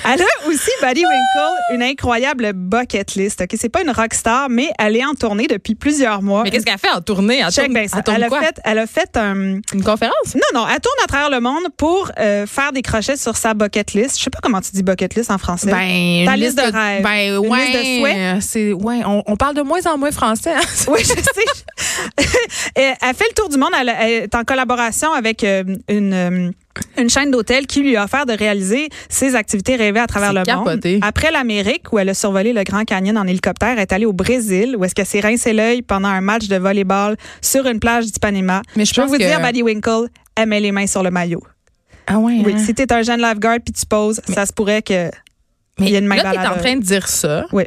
Elle 0.05 0.21
a 0.21 0.47
aussi, 0.47 0.69
Buddy 0.81 1.01
Winkle, 1.05 1.55
une 1.73 1.83
incroyable 1.83 2.53
bucket 2.53 3.15
list. 3.15 3.41
Ok, 3.41 3.49
C'est 3.59 3.69
pas 3.69 3.81
une 3.81 3.91
rockstar, 3.91 4.49
mais 4.49 4.69
elle 4.79 4.95
est 4.97 5.05
en 5.05 5.13
tournée 5.13 5.47
depuis 5.47 5.75
plusieurs 5.75 6.21
mois. 6.21 6.43
Mais 6.43 6.49
qu'est-ce 6.51 6.65
qu'elle 6.65 6.77
fait 6.79 6.89
en 6.89 7.01
tournée? 7.01 7.39
Elle 7.45 7.51
Check 7.51 7.65
tourne, 7.65 7.73
bien 7.79 7.87
ça. 7.87 7.97
elle 7.97 8.03
tourne 8.03 8.17
Elle 8.17 8.23
a 8.23 8.27
quoi? 8.29 8.41
fait, 8.41 8.59
elle 8.63 8.79
a 8.79 8.87
fait 8.87 9.17
un, 9.17 9.35
Une 9.73 9.83
conférence? 9.83 10.35
non, 10.35 10.61
non, 10.61 10.67
elle 10.67 10.79
tourne 10.79 10.95
à 11.03 11.07
travers 11.07 11.29
le 11.29 11.39
monde 11.39 11.63
pour 11.77 12.11
euh, 12.19 12.45
faire 12.47 12.71
des 12.71 12.81
crochets 12.81 13.17
sur 13.17 13.35
sa 13.37 13.53
bucket 13.53 13.93
list. 13.93 14.17
Je 14.17 14.23
sais 14.23 14.29
pas 14.29 14.39
comment 14.41 14.61
tu 14.61 14.71
dis 14.73 14.83
bucket 14.83 15.15
list 15.15 15.29
en 15.31 15.37
français. 15.37 15.69
Ben, 15.71 16.25
Ta 16.25 16.35
une 16.35 16.41
liste 16.41 16.57
de 16.57 16.63
rêves. 16.71 17.03
Ben, 17.03 17.33
Une 17.43 17.49
ouais. 17.49 17.65
liste 17.65 17.77
de 17.79 17.99
souhaits. 17.99 18.41
C'est, 18.41 18.73
ouais, 18.73 19.01
on, 19.05 19.23
on 19.27 19.35
parle 19.35 19.55
de 19.55 19.61
moins 19.61 19.85
en 19.85 19.97
moins 19.97 20.11
français. 20.11 20.53
hein. 20.53 20.61
Oui, 20.87 20.99
je 21.01 21.05
sais. 21.07 22.25
Elle 22.75 23.15
fait 23.15 23.25
le 23.29 23.33
tour 23.35 23.49
du 23.49 23.57
monde. 23.57 23.71
Elle, 23.79 23.89
elle 23.99 24.11
est 24.23 24.35
en 24.35 24.43
collaboration 24.43 25.11
avec 25.13 25.43
euh, 25.43 25.63
une, 25.87 26.13
euh, 26.13 26.51
une 26.97 27.09
chaîne 27.09 27.31
d'hôtels 27.31 27.67
qui 27.67 27.81
lui 27.81 27.95
a 27.95 28.03
offert 28.05 28.25
de 28.25 28.33
réaliser 28.33 28.89
ses 29.09 29.35
activités 29.35 29.75
rêvées 29.75 29.99
à 29.99 30.07
travers 30.07 30.33
le 30.33 30.43
capoté. 30.43 30.93
monde. 30.93 31.03
Après 31.03 31.31
l'Amérique, 31.31 31.91
où 31.91 31.99
elle 31.99 32.09
a 32.09 32.13
survolé 32.13 32.53
le 32.53 32.63
Grand 32.63 32.83
Canyon 32.85 33.17
en 33.17 33.27
hélicoptère, 33.27 33.69
elle 33.73 33.79
est 33.79 33.93
allée 33.93 34.05
au 34.05 34.13
Brésil, 34.13 34.75
où 34.77 34.85
est-ce 34.85 34.95
qu'elle 34.95 35.05
s'est 35.05 35.19
rincé 35.19 35.53
l'œil 35.53 35.81
pendant 35.81 36.07
un 36.09 36.21
match 36.21 36.47
de 36.47 36.55
volleyball 36.57 37.15
sur 37.41 37.65
une 37.67 37.79
plage 37.79 38.05
d'Ipanema. 38.05 38.61
Mais 38.75 38.85
je 38.85 38.93
peux 38.93 39.01
pense 39.01 39.11
vous 39.11 39.17
que- 39.17 39.23
dire, 39.23 39.39
Buddy 39.41 39.63
Winkle, 39.63 40.07
elle 40.35 40.47
met 40.49 40.59
les 40.59 40.71
mains 40.71 40.87
sur 40.87 41.03
le 41.03 41.11
maillot. 41.11 41.41
Ah 42.07 42.17
ouais. 42.19 42.41
Oui, 42.45 42.53
hein? 42.55 42.57
si 42.57 42.73
t'es 42.73 42.91
un 42.91 43.03
jeune 43.03 43.21
lifeguard 43.21 43.57
puis 43.63 43.73
tu 43.73 43.85
poses, 43.85 44.21
ça 44.27 44.45
se 44.45 44.53
pourrait 44.53 44.81
que 44.81 45.09
Mais 45.79 45.87
il 45.87 45.89
y 45.91 45.95
a 45.95 45.99
une 45.99 46.07
main 46.07 46.15
là, 46.17 46.31
t'es 46.31 46.47
en 46.47 46.57
train 46.57 46.75
de 46.75 46.81
dire 46.83 47.07
ça. 47.07 47.45
Oui. 47.51 47.63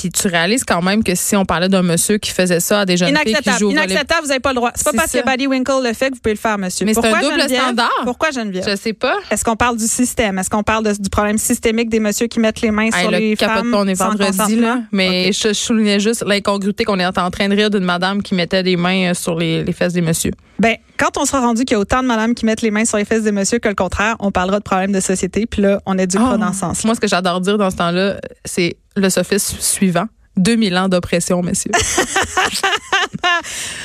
Puis 0.00 0.10
tu 0.10 0.28
réalises 0.28 0.64
quand 0.64 0.80
même 0.80 1.04
que 1.04 1.14
si 1.14 1.36
on 1.36 1.44
parlait 1.44 1.68
d'un 1.68 1.82
monsieur 1.82 2.16
qui 2.16 2.30
faisait 2.30 2.60
ça 2.60 2.80
à 2.80 2.86
des 2.86 2.96
jeunes 2.96 3.14
filles 3.18 3.36
qui 3.42 3.50
jouent 3.58 3.70
Inacceptable, 3.70 4.22
vous 4.22 4.28
n'avez 4.28 4.40
pas 4.40 4.50
le 4.50 4.54
droit. 4.56 4.70
C'est 4.74 4.84
pas 4.84 4.92
parce 4.92 5.10
ça. 5.10 5.20
que 5.20 5.30
Buddy 5.30 5.46
Winkle 5.46 5.82
le 5.84 5.92
fait 5.92 6.08
que 6.08 6.14
vous 6.14 6.20
pouvez 6.22 6.34
le 6.34 6.40
faire, 6.40 6.56
monsieur. 6.56 6.86
Mais 6.86 6.94
c'est 6.94 7.04
un 7.04 7.20
double 7.20 7.42
standard. 7.42 7.90
Pourquoi 8.04 8.30
Geneviève? 8.30 8.64
Je 8.66 8.76
sais 8.76 8.94
pas. 8.94 9.16
Est-ce 9.30 9.44
qu'on 9.44 9.56
parle 9.56 9.76
du 9.76 9.86
système? 9.86 10.38
Est-ce 10.38 10.48
qu'on 10.48 10.62
parle 10.62 10.84
de- 10.86 11.02
du 11.02 11.10
problème 11.10 11.36
systémique 11.36 11.90
des 11.90 12.00
messieurs 12.00 12.28
qui 12.28 12.40
mettent 12.40 12.62
les 12.62 12.70
mains 12.70 12.84
Hey, 12.90 13.02
sur 13.02 13.10
le 13.10 13.18
les 13.18 13.36
femmes 13.36 13.70
pas, 13.70 13.76
on 13.78 13.86
est 13.86 13.92
vendredi, 13.94 14.56
là. 14.56 14.78
Mais 14.90 15.32
je, 15.32 15.48
je 15.48 15.52
soulignais 15.52 16.00
juste 16.00 16.24
l'incongruité 16.26 16.84
qu'on 16.84 16.98
est 16.98 17.04
en 17.06 17.30
train 17.30 17.48
de 17.48 17.54
rire 17.54 17.68
d'une 17.68 17.84
madame 17.84 18.22
qui 18.22 18.34
mettait 18.34 18.62
des 18.62 18.76
mains 18.76 19.10
euh, 19.10 19.14
sur 19.14 19.38
les, 19.38 19.62
les 19.64 19.72
fesses 19.72 19.92
des 19.92 20.00
messieurs. 20.00 20.32
Ben, 20.60 20.76
quand 20.98 21.16
on 21.16 21.24
sera 21.24 21.40
rendu 21.40 21.64
qu'il 21.64 21.74
y 21.74 21.76
a 21.76 21.80
autant 21.80 22.02
de 22.02 22.06
madames 22.06 22.34
qui 22.34 22.44
mettent 22.44 22.60
les 22.60 22.70
mains 22.70 22.84
sur 22.84 22.98
les 22.98 23.06
fesses 23.06 23.22
des 23.22 23.32
messieurs 23.32 23.58
que 23.60 23.68
le 23.68 23.74
contraire, 23.74 24.16
on 24.20 24.30
parlera 24.30 24.58
de 24.58 24.62
problèmes 24.62 24.92
de 24.92 25.00
société. 25.00 25.46
Puis 25.46 25.62
là, 25.62 25.80
on 25.86 25.96
éduquera 25.96 26.34
Oh. 26.34 26.36
dans 26.36 26.52
ce 26.52 26.60
sens. 26.60 26.84
Moi, 26.84 26.94
ce 26.94 27.00
que 27.00 27.08
j'adore 27.08 27.40
dire 27.40 27.56
dans 27.56 27.70
ce 27.70 27.76
temps-là, 27.76 28.20
c'est 28.44 28.76
le 28.94 29.08
sophisme 29.08 29.56
suivant. 29.58 30.04
2000 30.36 30.76
ans 30.78 30.88
d'oppression, 30.88 31.42
messieurs. 31.42 31.72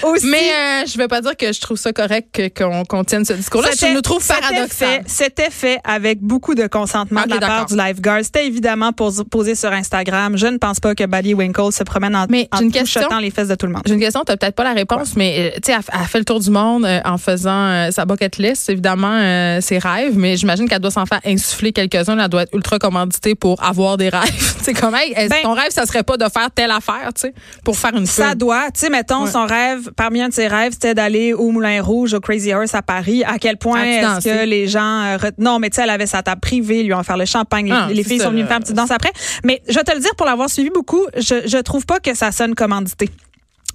Aussi, 0.04 0.28
Mais 0.28 0.38
euh, 0.38 0.84
je 0.88 0.98
vais 0.98 1.08
pas 1.08 1.22
dire 1.22 1.36
que 1.36 1.52
je 1.52 1.60
trouve 1.60 1.78
ça 1.78 1.92
correct 1.92 2.54
qu'on 2.58 2.84
qu'on 2.86 3.04
tienne 3.04 3.26
ce 3.26 3.34
discours-là. 3.34 3.70
Je 3.78 3.88
me 3.88 4.02
trouve 4.02 4.26
paradoxal. 4.26 5.04
C'était 5.08 5.50
fait 5.50 5.80
avec 5.84 6.22
beaucoup 6.22 6.56
de 6.56 6.68
consentement 6.68 7.22
Ok, 7.22 7.28
de 7.28 7.34
la 7.34 7.40
part 7.40 7.66
du 7.66 7.76
lifeguard. 7.76 8.20
C'était 8.24 8.46
évidemment 8.48 8.92
pos- 8.94 9.24
posé 9.30 9.56
sur 9.56 9.72
Instagram. 9.72 10.38
Je 10.38 10.48
ne 10.48 10.58
pense 10.58 10.80
pas 10.80 10.96
que 10.96 11.06
Buddy 11.06 11.34
Winkle 11.34 11.72
se 11.72 11.84
promène 11.84 12.16
en, 12.16 12.26
Mais 12.30 12.48
en 12.52 12.60
une 12.62 12.72
question. 12.72 13.08
les 13.20 13.32
fesses 13.32 13.48
de 13.48 13.56
tout 13.56 13.66
le 13.66 13.74
monde. 13.74 13.82
J'ai 13.86 13.94
une 13.94 14.00
question, 14.00 14.22
tu 14.28 14.36
peut-être 14.38 14.56
pas 14.56 14.64
la 14.64 14.74
réponse, 14.74 15.16
mais 15.16 15.52
euh, 15.56 15.60
tu 15.62 15.72
sais, 15.72 15.78
elle, 15.78 16.00
elle 16.02 16.08
fait 16.08 16.20
le 16.20 16.26
tour 16.26 16.40
du 16.40 16.50
monde 16.52 16.86
euh, 16.86 17.00
en 17.06 17.18
faisant 17.18 17.66
euh, 17.68 17.92
sa 17.92 18.06
bucket 18.06 18.38
list, 18.38 18.70
évidemment, 18.70 19.12
euh, 19.14 19.62
ses 19.62 19.78
rêves, 19.80 20.18
mais 20.18 20.38
j'imagine 20.38 20.68
qu'elle 20.70 20.80
doit 20.80 20.92
s'en 20.92 21.06
faire 21.06 21.22
insuffler 21.26 21.72
quelques-uns. 21.74 22.18
Elle 22.20 22.30
doit 22.30 22.44
être 22.44 22.54
ultra 22.54 22.78
commanditée 22.80 23.36
pour 23.36 23.62
avoir 23.64 23.98
des 23.98 24.10
rêves. 24.10 24.55
Comment, 24.74 24.98
est-ce 24.98 25.30
Ben- 25.30 25.44
ton 25.44 25.54
rêve, 25.54 25.70
ça 25.72 25.86
serait 25.86 26.04
pas 26.04 26.18
de 26.18 26.26
faire 26.30 26.50
telle 26.54 26.72
affaire, 26.72 27.12
tu 27.14 27.22
sais, 27.22 27.34
pour 27.64 27.78
faire 27.78 27.96
une 27.96 28.06
Ça 28.06 28.30
pub? 28.30 28.40
doit, 28.40 28.66
tu 28.74 28.80
sais, 28.82 28.90
mettons, 28.90 29.24
Ouais. 29.26 29.32
son 29.32 29.46
rêve, 29.46 29.92
parmi 29.96 30.22
un 30.22 30.30
de 30.30 30.34
ses 30.34 30.48
rêves, 30.48 30.74
c'était 30.74 30.94
d'aller 30.94 31.34
au 31.34 31.52
Moulin 31.52 31.82
Rouge, 31.82 32.14
au 32.14 32.20
Crazy 32.20 32.54
Horse 32.54 32.74
à 32.76 32.82
Paris. 32.82 33.24
À 33.26 33.38
quel 33.40 33.58
point 33.58 33.84
est-ce 33.84 34.26
que 34.26 34.46
les 34.46 34.68
gens... 34.68 35.04
euh, 35.04 35.18
Non, 35.38 35.60
mais 35.60 35.70
tu 35.70 35.76
sais, 35.76 35.84
elle 35.84 35.90
avait 35.90 36.08
sa 36.08 36.22
table 36.24 36.42
privée, 36.42 36.84
lui 36.84 36.94
ont 36.94 37.00
offert 37.00 37.18
le 37.18 37.26
champagne. 37.26 37.66
Les, 37.68 37.72
Ah, 37.72 37.88
les 37.90 38.04
c'est 38.04 38.10
filles 38.10 38.18
ça, 38.20 38.26
sont 38.26 38.32
venues 38.32 38.46
faire 38.46 38.58
une 38.58 38.64
petite 38.64 38.76
danse 38.76 38.92
après. 38.92 39.12
Mais 39.44 39.62
je 39.68 39.74
vais 39.76 39.84
te 39.84 39.94
le 39.94 40.00
dire, 40.00 40.16
pour 40.18 40.26
l'avoir 40.26 40.50
suivi 40.50 40.70
beaucoup, 40.70 41.06
je, 41.18 41.48
je 41.48 41.58
trouve 41.58 41.86
pas 41.86 42.00
que 42.00 42.14
ça 42.16 42.32
sonne 42.32 42.56
commandité. 42.56 43.10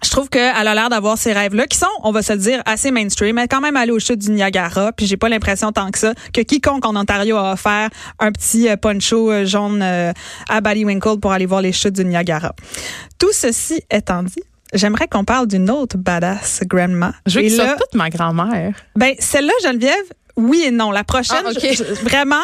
Je 0.03 0.11
trouve 0.11 0.29
qu'elle 0.31 0.55
a 0.67 0.75
l'air 0.75 0.89
d'avoir 0.89 1.19
ces 1.19 1.33
rêves-là 1.33 1.67
qui 1.67 1.77
sont, 1.77 1.87
on 2.03 2.11
va 2.13 2.23
se 2.23 2.33
le 2.33 2.39
dire, 2.39 2.63
assez 2.65 2.91
mainstream. 2.91 3.37
Elle 3.39 3.45
est 3.45 3.49
quand 3.49 3.61
même 3.61 3.77
allée 3.77 3.93
au 3.93 3.99
chute 3.99 4.19
du 4.19 4.31
Niagara, 4.31 4.93
puis 4.93 5.07
j'ai 5.07 5.17
pas 5.17 5.29
l'impression 5.29 5.73
tant 5.73 5.91
que 5.91 5.99
ça 5.99 6.15
que 6.33 6.41
quiconque 6.41 6.87
en 6.87 6.97
Ontario 6.97 7.37
a 7.37 7.53
offert 7.53 7.91
un 8.19 8.33
petit 8.33 8.69
euh, 8.69 8.77
poncho 8.77 9.31
euh, 9.31 9.45
jaune 9.45 9.81
euh, 9.83 10.13
à 10.49 10.61
Winkle 10.63 11.19
pour 11.21 11.33
aller 11.33 11.47
voir 11.47 11.61
les 11.61 11.73
chutes 11.73 11.95
du 11.97 12.05
Niagara. 12.05 12.55
Tout 13.19 13.33
ceci 13.33 13.83
étant 13.91 14.23
dit, 14.23 14.43
j'aimerais 14.73 15.07
qu'on 15.09 15.25
parle 15.25 15.47
d'une 15.47 15.69
autre 15.71 15.99
badass 15.99 16.61
grandma. 16.65 17.13
Je 17.27 17.41
veux 17.41 17.47
que 17.49 17.57
là, 17.57 17.77
toute 17.79 17.95
ma 17.95 18.09
grand-mère. 18.09 18.75
ben 18.97 19.15
celle-là, 19.19 19.53
Geneviève, 19.63 19.95
oui 20.37 20.63
et 20.67 20.71
non. 20.71 20.91
La 20.91 21.05
prochaine, 21.05 21.43
Ah, 21.45 21.51
je- 21.53 22.05
vraiment. 22.05 22.37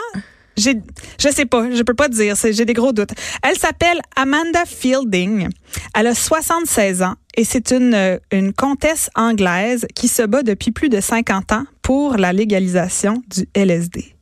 J'ai, 0.56 0.80
je 1.20 1.28
sais 1.28 1.44
pas, 1.44 1.70
je 1.70 1.82
peux 1.82 1.94
pas 1.94 2.08
te 2.08 2.14
dire, 2.14 2.34
j'ai 2.36 2.64
des 2.64 2.72
gros 2.72 2.92
doutes. 2.92 3.10
Elle 3.42 3.58
s'appelle 3.58 4.00
Amanda 4.16 4.64
Fielding. 4.64 5.48
Elle 5.94 6.06
a 6.06 6.14
76 6.14 7.02
ans 7.02 7.14
et 7.36 7.44
c'est 7.44 7.70
une, 7.72 7.94
euh, 7.94 8.18
une 8.32 8.52
comtesse 8.52 9.10
anglaise 9.14 9.86
qui 9.94 10.08
se 10.08 10.22
bat 10.22 10.42
depuis 10.42 10.72
plus 10.72 10.88
de 10.88 11.00
50 11.00 11.52
ans 11.52 11.64
pour 11.82 12.16
la 12.16 12.32
légalisation 12.32 13.22
du 13.28 13.46
LSD. 13.54 14.15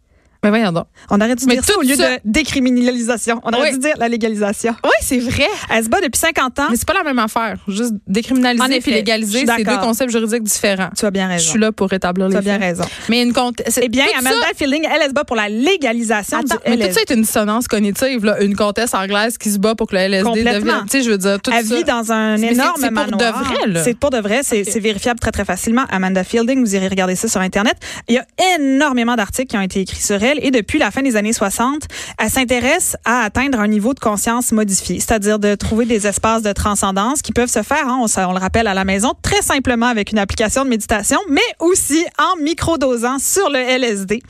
Mais 0.45 0.51
voyons 0.51 0.71
donc. 0.73 0.85
On 1.11 1.21
aurait 1.21 1.35
dû 1.35 1.45
Mais 1.47 1.55
dire 1.55 1.65
ça 1.65 1.77
au 1.77 1.83
lieu 1.83 1.97
ça- 1.97 2.17
de 2.17 2.21
décriminalisation. 2.25 3.41
On 3.45 3.51
aurait 3.53 3.71
Oui. 3.71 3.73
dû 3.73 3.79
dire 3.79 3.95
la 3.99 4.09
légalisation. 4.09 4.75
Oui, 4.85 4.91
c'est 5.01 5.19
vrai. 5.19 5.47
Elle 5.71 5.85
se 5.85 5.89
bat 5.89 6.01
depuis 6.01 6.19
50 6.21 6.59
ans. 6.61 6.67
Mais 6.71 6.77
c'est 6.77 6.87
pas 6.87 6.95
la 6.95 7.03
même 7.03 7.19
affaire. 7.19 7.57
Juste 7.67 7.93
En 7.95 7.97
décriminaliser 8.07 8.81
je 8.85 8.91
légaliser, 8.91 9.45
c'est 9.47 9.65
deux 9.65 9.79
concepts 9.79 10.11
juridiques 10.13 10.43
différents. 10.43 10.91
Tu 10.97 11.05
as 11.07 11.11
bien 11.11 11.27
Je 11.29 11.33
raison. 11.33 11.51
suis 11.51 11.59
là 11.59 11.73
pour 11.73 11.89
rétablir 11.89 12.27
Tu 12.27 12.33
les 12.33 12.39
as 12.39 12.43
bien 12.43 12.59
raison. 12.59 12.85
Mais 13.09 13.23
une. 13.23 13.33
Eh 13.81 13.89
bien, 13.89 14.05
Amanda 14.19 14.37
Fielding, 14.57 14.85
elle, 14.85 15.01
elle 15.03 15.09
se 15.09 15.15
bat 15.15 15.25
pour 15.25 15.37
la 15.37 15.49
légalisation 15.49 16.39
Attends, 16.39 16.57
du 16.71 16.77
mais 16.79 16.89
tout 16.89 16.95
ça 16.95 17.01
est 17.01 17.11
une 17.15 17.23
dissonance 17.23 17.67
cognitive, 17.69 18.25
là. 18.25 18.43
Une 18.43 18.55
comtesse 18.55 18.95
anglaise 18.95 19.39
qui 19.39 19.51
se 19.51 19.59
bat 19.59 19.75
pour 19.75 19.87
que 19.89 19.95
le 19.97 20.03
LSD 20.03 20.45
devienne. 20.45 20.83
Tu 20.85 20.99
sais, 20.99 21.03
je 21.03 21.11
veux 21.11 21.19
dire, 21.19 21.41
tout 21.41 21.51
Elle 21.57 21.65
ça. 21.65 21.75
vit 21.75 21.85
dans 21.85 22.13
un 22.13 22.37
énorme 22.37 22.73
c'est 22.81 22.91
pour 22.91 23.07
de 23.07 23.25
vrai, 23.25 23.67
là. 23.69 23.83
C'est 23.85 23.99
pour 23.99 24.11
de 24.11 24.19
vrai. 24.19 24.41
C'est 24.43 24.79
vérifiable 24.81 25.21
très, 25.21 25.31
très 25.31 25.45
facilement. 25.45 25.85
Amanda 25.91 26.23
Fielding, 26.25 26.61
vous 26.65 26.75
irez 26.75 26.89
regarder 26.89 27.17
ça 27.17 27.29
sur 27.29 27.41
Internet. 27.41 27.77
Il 28.09 28.15
y 28.15 28.19
a 28.19 28.27
énormément 28.59 29.17
d'articles 29.17 29.49
qui 29.49 29.57
ont 29.57 29.61
été 29.63 29.81
écrits 29.81 30.01
sur 30.03 30.23
elle. 30.23 30.34
Et 30.43 30.51
depuis 30.51 30.79
la 30.79 30.91
fin 30.91 31.03
des 31.03 31.17
années 31.17 31.33
60, 31.33 31.85
elle 32.19 32.31
s'intéresse 32.31 32.97
à 33.05 33.21
atteindre 33.21 33.61
un 33.61 33.69
niveau 33.69 33.95
de 33.95 34.01
conscience 34.01 34.53
modifié, 34.53 35.01
c'est-à-dire 35.01 35.39
de 35.39 35.55
trouver 35.55 35.85
des 35.85 36.07
espaces 36.07 36.43
de 36.43 36.53
transcendance 36.53 37.23
qui 37.23 37.33
peuvent 37.33 37.51
se 37.51 37.63
faire, 37.63 37.89
hein, 37.89 37.99
on, 38.01 38.33
le 38.33 38.39
rappelle, 38.39 38.67
à 38.67 38.75
la 38.75 38.85
maison, 38.85 39.13
très 39.23 39.43
simplement 39.43 39.87
avec 39.87 40.13
une 40.13 40.19
application 40.19 40.65
de 40.65 40.71
méditation, 40.71 41.19
mais 41.29 41.41
aussi 41.59 42.05
en 42.19 42.43
microdosant 42.43 43.19
sur 43.19 43.49
le 43.51 43.59
LSD. 43.59 44.23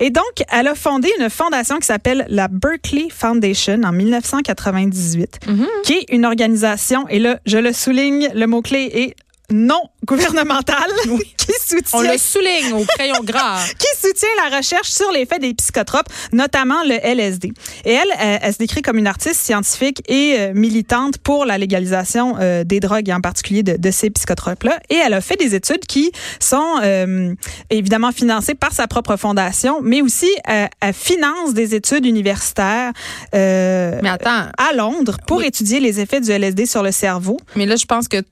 Et 0.00 0.10
donc, 0.10 0.24
elle 0.50 0.68
a 0.68 0.74
fondé 0.74 1.10
une 1.18 1.30
fondation 1.30 1.78
qui 1.78 1.86
s'appelle 1.86 2.26
la 2.28 2.48
Berkeley 2.48 3.08
Foundation 3.10 3.80
en 3.84 3.92
1998, 3.92 5.40
qui 5.84 5.92
est 5.94 6.06
une 6.10 6.24
organisation, 6.24 7.06
et 7.08 7.18
là, 7.18 7.38
je 7.46 7.58
le 7.58 7.72
souligne, 7.72 8.28
le 8.34 8.46
mot-clé 8.46 8.90
est 8.92 9.14
non 9.50 9.82
gouvernementale, 10.06 10.90
qui 11.36 11.52
soutient 11.66 11.98
On 11.98 12.02
le 12.02 12.18
souligne 12.18 12.72
au 12.74 12.84
crayon 12.84 13.22
gras. 13.22 13.58
qui 13.78 13.86
soutient 14.06 14.28
la 14.48 14.56
recherche 14.56 14.88
sur 14.88 15.10
l'effet 15.12 15.38
des 15.38 15.54
psychotropes, 15.54 16.08
notamment 16.32 16.82
le 16.84 16.94
LSD. 17.02 17.52
Et 17.84 17.92
elle, 17.92 18.08
elle, 18.18 18.38
elle 18.42 18.52
se 18.52 18.58
décrit 18.58 18.82
comme 18.82 18.98
une 18.98 19.06
artiste 19.06 19.40
scientifique 19.40 20.02
et 20.08 20.36
euh, 20.38 20.52
militante 20.54 21.18
pour 21.18 21.44
la 21.44 21.58
légalisation 21.58 22.36
euh, 22.40 22.64
des 22.64 22.80
drogues, 22.80 23.08
et 23.08 23.12
en 23.14 23.20
particulier 23.20 23.62
de, 23.62 23.76
de 23.76 23.90
ces 23.90 24.10
psychotropes-là. 24.10 24.78
Et 24.90 24.94
elle 24.96 25.14
a 25.14 25.20
fait 25.20 25.36
des 25.36 25.54
études 25.54 25.86
qui 25.86 26.12
sont 26.40 26.78
euh, 26.82 27.34
évidemment 27.70 28.12
financées 28.12 28.54
par 28.54 28.72
sa 28.72 28.86
propre 28.86 29.16
fondation, 29.16 29.80
mais 29.82 30.02
aussi 30.02 30.30
euh, 30.48 30.66
elle 30.80 30.94
finance 30.94 31.54
des 31.54 31.74
études 31.74 32.06
universitaires 32.06 32.92
euh, 33.34 33.98
Mais 34.02 34.08
attends, 34.08 34.46
à 34.56 34.72
Londres 34.74 35.16
pour 35.26 35.38
Oui. 35.38 35.46
étudier 35.46 35.80
les 35.80 36.00
effets 36.00 36.20
du 36.20 36.30
LSD 36.30 36.66
sur 36.66 36.82
le 36.82 36.92
cerveau. 36.92 37.38
mais 37.56 37.66
là, 37.66 37.76
je 37.76 37.84
pense 37.86 38.08
que 38.08 38.22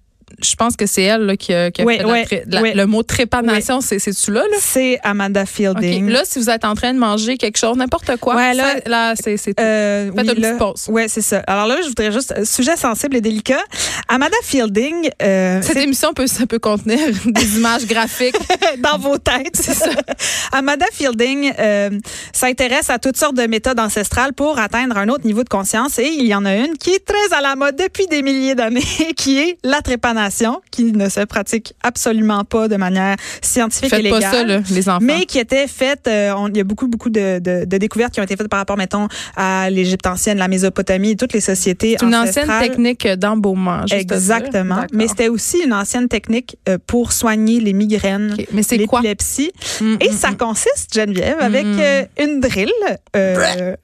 je 0.42 0.54
pense 0.54 0.76
que 0.76 0.86
c'est 0.86 1.02
elle 1.02 1.22
là, 1.22 1.36
qui 1.36 1.52
a, 1.54 1.70
qui 1.70 1.82
a 1.82 1.84
Oui, 1.84 1.98
fait 1.98 2.04
oui, 2.04 2.40
la- 2.46 2.62
oui. 2.62 2.72
le 2.74 2.86
mot 2.86 3.02
trépanation, 3.02 3.80
c'est 3.80 3.98
c'est-tu 3.98 4.30
là, 4.32 4.40
là? 4.42 4.56
C'est 4.60 4.98
Amanda. 5.02 5.46
Fielding. 5.46 6.08
Là, 6.10 6.22
si 6.24 6.38
vous 6.38 6.50
êtes 6.50 6.64
en 6.64 6.74
train 6.74 6.92
de 6.94 6.98
manger 6.98 7.36
quelque 7.38 7.56
chose, 7.58 7.76
n'importe 7.76 8.16
quoi, 8.18 8.34
Ouais, 8.36 8.54
là- 8.54 8.74
là 8.86 9.14
c'est 9.16 9.36
c'est 9.36 9.54
tout. 9.54 9.62
Euh, 9.62 10.06
Faites 10.06 10.14
oui, 10.28 10.34
une 10.36 10.42
petite 10.42 10.58
pause. 10.58 10.86
Ouais, 10.88 11.08
c'est 11.08 11.22
ça. 11.22 11.38
Alors 11.46 11.66
là, 11.66 11.76
je 11.82 11.88
voudrais 11.88 12.12
juste 12.12 12.32
euh, 12.36 12.44
sujet 12.44 12.76
sensible 12.76 13.16
et 13.16 13.20
délicat. 13.20 13.60
Amanda 14.10 14.36
Fielding, 14.42 15.10
euh, 15.22 15.60
Cette 15.62 15.76
émission 15.76 16.12
peut, 16.14 16.26
ça 16.26 16.46
peut 16.46 16.58
contenir 16.58 16.98
des 17.26 17.56
images 17.58 17.86
graphiques. 17.86 18.34
dans 18.78 18.98
vos 18.98 19.18
têtes. 19.18 19.54
C'est 19.54 19.74
ça. 19.74 19.90
Amanda 20.52 20.86
Fielding 20.92 21.52
euh, 21.58 21.90
s'intéresse 22.32 22.90
à 22.90 22.98
toutes 22.98 23.16
sortes 23.16 23.36
de 23.36 23.46
méthodes 23.46 23.78
ancestrales 23.80 24.32
pour 24.32 24.58
atteindre 24.58 24.96
un 24.96 25.08
autre 25.08 25.26
niveau 25.26 25.42
de 25.44 25.48
conscience 25.48 25.98
et 25.98 26.06
il 26.08 26.26
y 26.26 26.34
en 26.34 26.44
a 26.44 26.54
une 26.56 26.76
qui 26.78 26.90
est 26.90 27.04
très 27.04 27.36
à 27.36 27.40
la 27.40 27.54
mode 27.56 27.76
depuis 27.76 28.06
des 28.06 28.22
milliers 28.22 28.54
d'années, 28.54 28.80
qui 29.16 29.38
est 29.38 29.58
la 29.64 29.82
trépanation, 29.82 30.60
qui 30.70 30.84
ne 30.92 31.08
se 31.08 31.20
pratique 31.20 31.74
absolument 31.82 32.44
pas 32.44 32.68
de 32.68 32.76
manière 32.76 33.16
scientifique 33.42 33.86
et 33.92 33.96
Faites 33.96 34.02
légale. 34.04 34.20
pas 34.22 34.30
ça, 34.30 34.44
là, 34.44 34.60
les 34.70 34.88
enfants. 34.88 34.98
mais 35.02 35.26
qui 35.26 35.38
était 35.38 35.66
faite, 35.66 36.06
euh, 36.08 36.32
il 36.50 36.56
y 36.56 36.60
a 36.60 36.64
beaucoup, 36.64 36.88
beaucoup 36.88 37.10
de, 37.10 37.38
de- 37.40 37.64
de 37.66 37.76
découvertes 37.78 38.14
qui 38.14 38.20
ont 38.20 38.24
été 38.24 38.36
faites 38.36 38.48
par 38.48 38.58
rapport, 38.60 38.76
mettons, 38.76 39.08
à 39.36 39.68
l'Égypte 39.70 40.06
ancienne, 40.06 40.38
la 40.38 40.48
Mésopotamie, 40.48 41.16
toutes 41.16 41.32
les 41.34 41.40
sociétés 41.40 41.96
c'est 41.98 42.06
une 42.06 42.14
ancienne 42.14 42.44
ancestrales. 42.44 42.68
technique 42.70 43.06
d'embaumement. 43.06 43.80
Exactement. 43.98 44.84
Mais 44.92 45.08
c'était 45.08 45.28
aussi 45.28 45.58
une 45.64 45.72
ancienne 45.72 46.08
technique 46.08 46.56
euh, 46.68 46.78
pour 46.86 47.12
soigner 47.12 47.60
les 47.60 47.72
migraines, 47.72 48.34
OK. 48.38 48.46
Mais 48.52 48.62
c'est 48.62 48.78
quoi? 48.86 49.00
l'épilepsie. 49.00 49.52
Mm, 49.80 49.96
Et 50.00 50.10
mm, 50.10 50.12
ça 50.12 50.30
mm. 50.30 50.36
consiste, 50.36 50.94
Geneviève, 50.94 51.38
avec 51.40 51.64
euh, 51.66 52.04
une 52.20 52.40
drill 52.40 52.70
euh, 53.16 53.74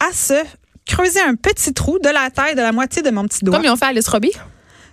à 0.00 0.12
se 0.12 0.34
creuser 0.86 1.20
un 1.20 1.34
petit 1.34 1.72
trou 1.72 1.98
de 1.98 2.08
la 2.08 2.30
taille 2.30 2.54
de 2.54 2.60
la 2.60 2.72
moitié 2.72 3.02
de 3.02 3.10
mon 3.10 3.24
petit 3.24 3.44
doigt. 3.44 3.56
Comme 3.56 3.64
ils 3.64 3.70
ont 3.70 3.76
fait 3.76 3.86
à 3.86 3.88
Alice 3.88 4.08
Robbie? 4.08 4.32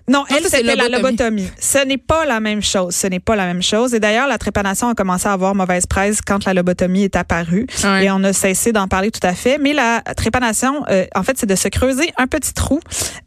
Non, 0.09 0.23
elle, 0.29 0.43
c'était 0.45 0.75
la 0.75 0.87
lobotomie. 0.87 1.49
Ce 1.59 1.85
n'est 1.85 1.97
pas 1.97 2.25
la 2.25 2.39
même 2.39 2.61
chose. 2.61 2.95
Ce 2.95 3.07
n'est 3.07 3.19
pas 3.19 3.35
la 3.35 3.45
même 3.45 3.61
chose. 3.61 3.93
Et 3.93 3.99
d'ailleurs, 3.99 4.27
la 4.27 4.37
trépanation 4.37 4.87
a 4.87 4.95
commencé 4.95 5.27
à 5.27 5.33
avoir 5.33 5.53
mauvaise 5.53 5.85
presse 5.85 6.21
quand 6.25 6.45
la 6.45 6.53
lobotomie 6.53 7.03
est 7.03 7.17
apparue. 7.17 7.67
Ouais. 7.83 8.05
Et 8.05 8.11
on 8.11 8.23
a 8.23 8.31
cessé 8.31 8.71
d'en 8.71 8.87
parler 8.87 9.11
tout 9.11 9.25
à 9.25 9.33
fait. 9.33 9.57
Mais 9.57 9.73
la 9.73 10.01
trépanation, 10.15 10.85
euh, 10.89 11.05
en 11.13 11.23
fait, 11.23 11.37
c'est 11.37 11.45
de 11.45 11.55
se 11.55 11.67
creuser 11.67 12.13
un 12.17 12.27
petit 12.27 12.53
trou 12.53 12.79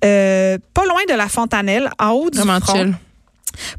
euh, 0.04 0.56
pas 0.72 0.84
loin 0.87 1.00
de 1.08 1.14
la 1.14 1.28
fontanelle, 1.28 1.90
en 1.99 2.10
haut 2.12 2.30
du 2.30 2.38
Vraiment 2.38 2.60
front, 2.60 2.75
chill. 2.75 2.94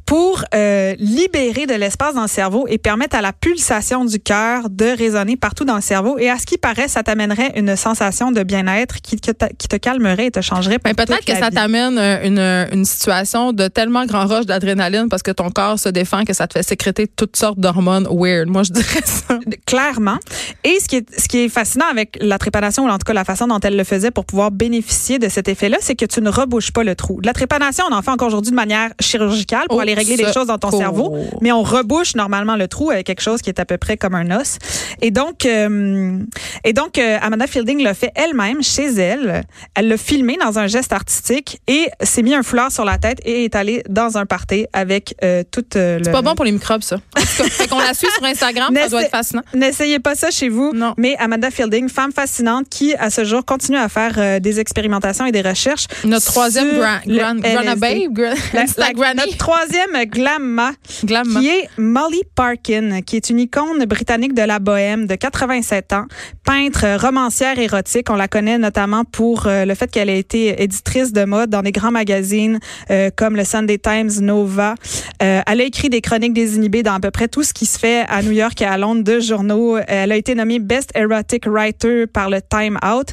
Pour 0.06 0.44
euh, 0.54 0.96
libérer 1.00 1.66
de 1.66 1.74
l'espace 1.74 2.16
dans 2.16 2.24
le 2.24 2.28
cerveau 2.28 2.66
et 2.68 2.78
permettre 2.78 3.16
à 3.16 3.22
la 3.22 3.34
pulsation 3.34 4.06
du 4.06 4.20
cœur 4.20 4.70
de 4.70 4.86
résonner 4.98 5.38
partout 5.38 5.66
dans 5.66 5.76
le 5.76 5.82
cerveau. 5.82 6.18
Et 6.18 6.30
à 6.30 6.38
ce 6.38 6.46
qui 6.46 6.58
paraît, 6.58 6.88
ça 6.88 7.04
t'amènerait 7.04 7.54
une 7.56 7.76
sensation 7.76 8.32
de 8.32 8.44
bien-être 8.44 9.02
qui, 9.02 9.18
te- 9.18 9.32
qui 9.58 9.68
te 9.68 9.76
calmerait 9.76 10.28
et 10.28 10.32
te 10.32 10.42
changerait 10.42 10.78
Mais 10.84 10.94
peut-être 10.94 11.26
que 11.26 11.36
ça 11.36 11.50
t'amène 11.50 11.98
euh, 11.98 12.24
une, 12.24 12.78
une 12.78 12.86
situation 12.86 13.54
de 13.54 13.68
tellement 13.68 14.06
grand 14.06 14.26
rush 14.26 14.46
d'adrénaline 14.46 15.08
parce 15.10 15.24
que 15.24 15.32
ton 15.32 15.50
corps 15.50 15.80
se 15.80 15.90
défend 15.90 16.24
que 16.24 16.34
ça 16.34 16.48
te 16.48 16.54
fait 16.54 16.64
sécréter 16.68 17.08
toutes 17.08 17.36
sortes 17.38 17.60
d'hormones 17.60 18.08
weird. 18.12 18.48
Moi, 18.48 18.64
je 18.64 18.72
dirais 18.72 19.02
ça. 19.06 19.40
Clairement. 19.66 20.18
Et 20.64 20.78
ce 20.82 20.88
qui 20.88 20.98
est, 20.98 21.20
ce 21.20 21.28
qui 21.28 21.40
est 21.40 21.50
fascinant 21.50 21.86
avec 21.90 22.18
la 22.22 22.38
trépanation, 22.38 22.86
ou 22.86 22.90
en 22.90 22.94
tout 22.98 23.06
cas 23.06 23.14
la 23.14 23.24
façon 23.26 23.48
dont 23.48 23.60
elle 23.62 23.78
le 23.78 23.84
faisait 23.84 24.12
pour 24.12 24.26
pouvoir 24.26 24.52
bénéficier 24.52 25.20
de 25.20 25.30
cet 25.30 25.48
effet-là, 25.48 25.78
c'est 25.82 25.96
que 25.96 26.06
tu 26.06 26.22
ne 26.22 26.30
rebouches 26.30 26.72
pas 26.72 26.84
le 26.84 26.96
trou. 26.96 27.20
La 27.24 27.34
trépanation, 27.34 27.86
on 27.90 27.94
en 27.94 28.02
fait 28.02 28.12
encore 28.12 28.28
aujourd'hui 28.28 28.52
de 28.52 28.56
manière 28.56 28.90
chirurgicale 29.00 29.61
pour 29.68 29.78
Oh, 29.78 29.82
aller 29.82 29.94
régler 29.94 30.16
les 30.18 30.32
choses 30.34 30.48
dans 30.48 30.58
ton 30.58 30.72
cerveau, 30.72 31.18
mais 31.42 31.52
on 31.52 31.64
rebouche 31.64 32.16
normalement 32.16 32.56
le 32.56 32.68
trou 32.68 32.92
avec 32.92 33.06
quelque 33.08 33.22
chose 33.22 33.42
qui 33.42 33.50
est 33.50 33.60
à 33.60 33.66
peu 33.66 33.78
près 33.78 33.98
comme 33.98 34.16
un 34.16 34.30
os. 34.40 34.58
Et 35.02 35.12
donc, 35.12 35.46
euh, 35.46 36.18
et 36.64 36.74
donc 36.74 36.98
euh, 36.98 37.18
Amanda 37.22 37.48
Fielding 37.48 37.82
l'a 37.84 37.94
fait 37.94 38.12
elle-même 38.16 38.62
chez 38.64 38.88
elle. 39.00 39.44
Elle 39.76 39.88
l'a 39.88 39.98
filmé 39.98 40.38
dans 40.44 40.60
un 40.60 40.68
geste 40.68 40.94
artistique 40.94 41.60
et 41.68 41.88
s'est 42.02 42.22
mis 42.22 42.34
un 42.36 42.44
foulard 42.44 42.72
sur 42.72 42.86
la 42.86 42.98
tête 42.98 43.20
et 43.26 43.46
est 43.46 43.56
allée 43.56 43.84
dans 43.90 44.18
un 44.18 44.26
party 44.26 44.66
avec 44.74 45.16
euh, 45.24 45.44
toute 45.50 45.76
le... 45.76 46.00
C'est 46.04 46.12
pas 46.12 46.22
bon 46.22 46.36
pour 46.36 46.46
les 46.46 46.52
microbes, 46.52 46.84
ça. 46.84 46.98
En 47.18 47.22
tout 47.22 47.28
cas, 47.38 47.44
fait 47.50 47.68
qu'on 47.68 47.80
la 47.80 47.94
suit 47.94 48.08
sur 48.16 48.24
Instagram, 48.26 48.76
ça 48.76 48.90
doit 48.90 49.04
être 49.04 49.12
fascinant. 49.12 49.42
N'essayez 49.54 50.00
pas 50.00 50.16
ça 50.16 50.32
chez 50.32 50.50
vous. 50.50 50.72
Non. 50.74 50.94
Mais 50.98 51.16
Amanda 51.18 51.50
Fielding, 51.52 51.90
femme 51.90 52.12
fascinante 52.12 52.68
qui, 52.70 52.94
à 52.96 53.10
ce 53.10 53.24
jour, 53.26 53.46
continue 53.46 53.78
à 53.78 53.90
faire 53.90 54.40
des 54.42 54.60
expérimentations 54.60 55.26
et 55.26 55.32
des 55.32 55.42
recherches. 55.42 55.86
Notre 56.04 56.26
troisième 56.26 56.70
grand, 56.78 57.00
grand, 57.06 57.36
Grana 57.36 57.74
LSD. 57.74 57.80
Babe, 57.80 58.14
gra- 58.14 58.36
La- 58.54 58.66
la- 58.96 59.14
notre 59.14 59.38
troisième 59.56 60.06
glamma, 60.06 60.72
Glam. 61.04 61.28
qui 61.28 61.50
est 61.50 61.68
Molly 61.78 62.22
Parkin, 62.36 63.02
qui 63.02 63.18
est 63.18 63.30
une 63.30 63.40
icône 63.40 63.84
britannique 63.86 64.34
de 64.34 64.44
la 64.44 64.60
bohème 64.60 65.08
de 65.08 65.16
87 65.16 65.92
ans, 65.92 66.06
peintre, 66.46 66.86
euh, 66.86 66.96
romancière 66.98 67.60
érotique. 67.60 68.10
On 68.10 68.16
la 68.16 68.30
connaît 68.30 68.58
notamment 68.58 69.04
pour 69.04 69.48
euh, 69.48 69.66
le 69.66 69.76
fait 69.76 69.92
qu'elle 69.92 70.10
a 70.10 70.16
été 70.16 70.64
éditrice 70.64 71.12
de 71.12 71.26
mode 71.26 71.50
dans 71.50 71.64
des 71.64 71.74
grands 71.74 71.92
magazines 71.92 72.60
euh, 72.92 73.10
comme 73.14 73.36
le 73.36 73.44
Sunday 73.44 73.78
Times, 73.78 74.22
Nova. 74.22 74.76
Euh, 75.22 75.42
elle 75.46 75.60
a 75.60 75.64
écrit 75.66 75.90
des 75.90 76.00
chroniques 76.00 76.34
désinhibées 76.34 76.82
dans 76.84 76.94
à 76.94 77.00
peu 77.02 77.12
près 77.12 77.28
tout 77.28 77.44
ce 77.44 77.52
qui 77.54 77.66
se 77.66 77.78
fait 77.78 78.06
à 78.08 78.22
New 78.24 78.32
York 78.32 78.62
et 78.62 78.66
à 78.66 78.78
Londres 78.78 79.04
de 79.04 79.20
journaux. 79.20 79.78
Elle 79.86 80.14
a 80.14 80.16
été 80.16 80.34
nommée 80.34 80.60
Best 80.60 80.92
Erotic 80.96 81.46
Writer 81.46 82.08
par 82.08 82.30
le 82.30 82.40
Time 82.42 82.80
Out. 82.86 83.10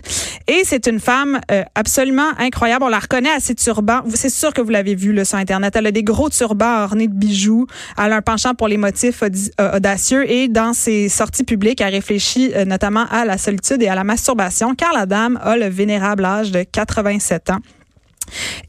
Et 0.46 0.62
c'est 0.64 0.87
une 0.87 1.01
femme 1.01 1.40
euh, 1.51 1.62
absolument 1.74 2.31
incroyable. 2.38 2.85
On 2.85 2.88
la 2.88 3.01
reconnaît 3.01 3.33
à 3.33 3.40
ses 3.40 3.57
turbans. 3.57 4.03
Vous- 4.07 4.14
C'est 4.16 4.31
sûr 4.31 4.55
que 4.55 4.61
vous 4.62 4.70
l'avez 4.70 4.94
vu 4.94 5.12
là, 5.12 5.24
sur 5.24 5.37
Internet. 5.37 5.74
Elle 5.77 5.87
a 5.88 5.90
des 5.90 6.05
gros 6.05 6.28
ornés 6.85 7.09
de 7.09 7.14
bijoux. 7.14 7.67
A 7.97 8.05
un 8.05 8.23
penchant 8.23 8.55
pour 8.55 8.69
les 8.69 8.77
motifs 8.77 9.23
euh, 9.23 9.77
audacieux. 9.77 10.31
Et 10.31 10.49
dans 10.49 10.73
ses 10.73 11.09
sorties 11.09 11.45
publiques, 11.45 11.81
elle 11.81 11.95
réfléchit 11.95 12.53
euh, 12.55 12.64
notamment 12.64 13.07
à 13.11 13.25
la 13.25 13.38
solitude 13.38 13.83
et 13.83 13.88
à 13.88 13.95
la 13.95 14.05
masturbation, 14.05 14.75
car 14.75 14.93
la 14.93 15.07
dame 15.07 15.38
a 15.43 15.57
le 15.57 15.67
vénérable 15.67 16.25
âge 16.25 16.51
de 16.51 16.62
87 16.62 17.51
ans. 17.51 17.59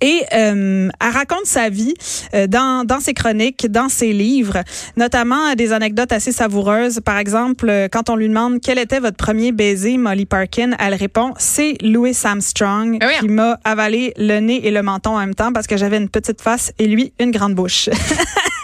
Et 0.01 0.21
euh, 0.33 0.89
elle 0.99 1.11
raconte 1.11 1.45
sa 1.45 1.69
vie 1.69 1.93
euh, 2.33 2.47
dans, 2.47 2.85
dans 2.85 2.99
ses 2.99 3.13
chroniques, 3.13 3.67
dans 3.71 3.89
ses 3.89 4.13
livres, 4.13 4.59
notamment 4.97 5.49
euh, 5.51 5.55
des 5.55 5.73
anecdotes 5.73 6.11
assez 6.11 6.31
savoureuses. 6.31 6.99
Par 7.03 7.17
exemple, 7.17 7.69
euh, 7.69 7.87
quand 7.91 8.09
on 8.09 8.15
lui 8.15 8.27
demande 8.27 8.59
quel 8.61 8.79
était 8.79 8.99
votre 8.99 9.17
premier 9.17 9.51
baiser, 9.51 9.97
Molly 9.97 10.25
Parkin, 10.25 10.71
elle 10.79 10.93
répond 10.95 11.33
c'est 11.37 11.75
Louis 11.81 12.15
Armstrong 12.23 12.97
Ah 13.01 13.07
oui. 13.07 13.13
qui 13.19 13.27
m'a 13.27 13.59
avalé 13.63 14.13
le 14.17 14.39
nez 14.39 14.65
et 14.67 14.71
le 14.71 14.81
menton 14.81 15.15
en 15.15 15.19
même 15.19 15.35
temps 15.35 15.51
parce 15.53 15.67
que 15.67 15.77
j'avais 15.77 15.97
une 15.97 16.09
petite 16.09 16.41
face 16.41 16.71
et 16.79 16.87
lui 16.87 17.13
une 17.19 17.31
grande 17.31 17.55
bouche. 17.55 17.89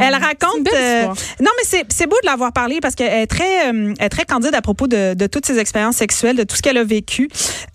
Elle 0.00 0.14
C'est 0.18 0.24
raconte. 0.26 0.68
euh, 0.74 1.06
non, 1.40 1.50
mais 1.56 1.64
c'est, 1.64 1.84
c'est 1.88 2.06
beau 2.06 2.16
de 2.22 2.26
l'avoir 2.26 2.52
parlé 2.52 2.80
parce 2.80 2.94
qu'elle 2.94 3.12
est 3.12 3.26
très, 3.26 3.68
euh, 3.72 3.94
elle 3.98 4.06
est 4.06 4.08
très 4.08 4.24
candide 4.24 4.54
à 4.54 4.62
propos 4.62 4.86
de, 4.86 5.14
de 5.14 5.26
toutes 5.26 5.46
ses 5.46 5.58
expériences 5.58 5.96
sexuelles, 5.96 6.36
de 6.36 6.44
tout 6.44 6.56
ce 6.56 6.62
qu'elle 6.62 6.78
a 6.78 6.84
vécu. 6.84 7.28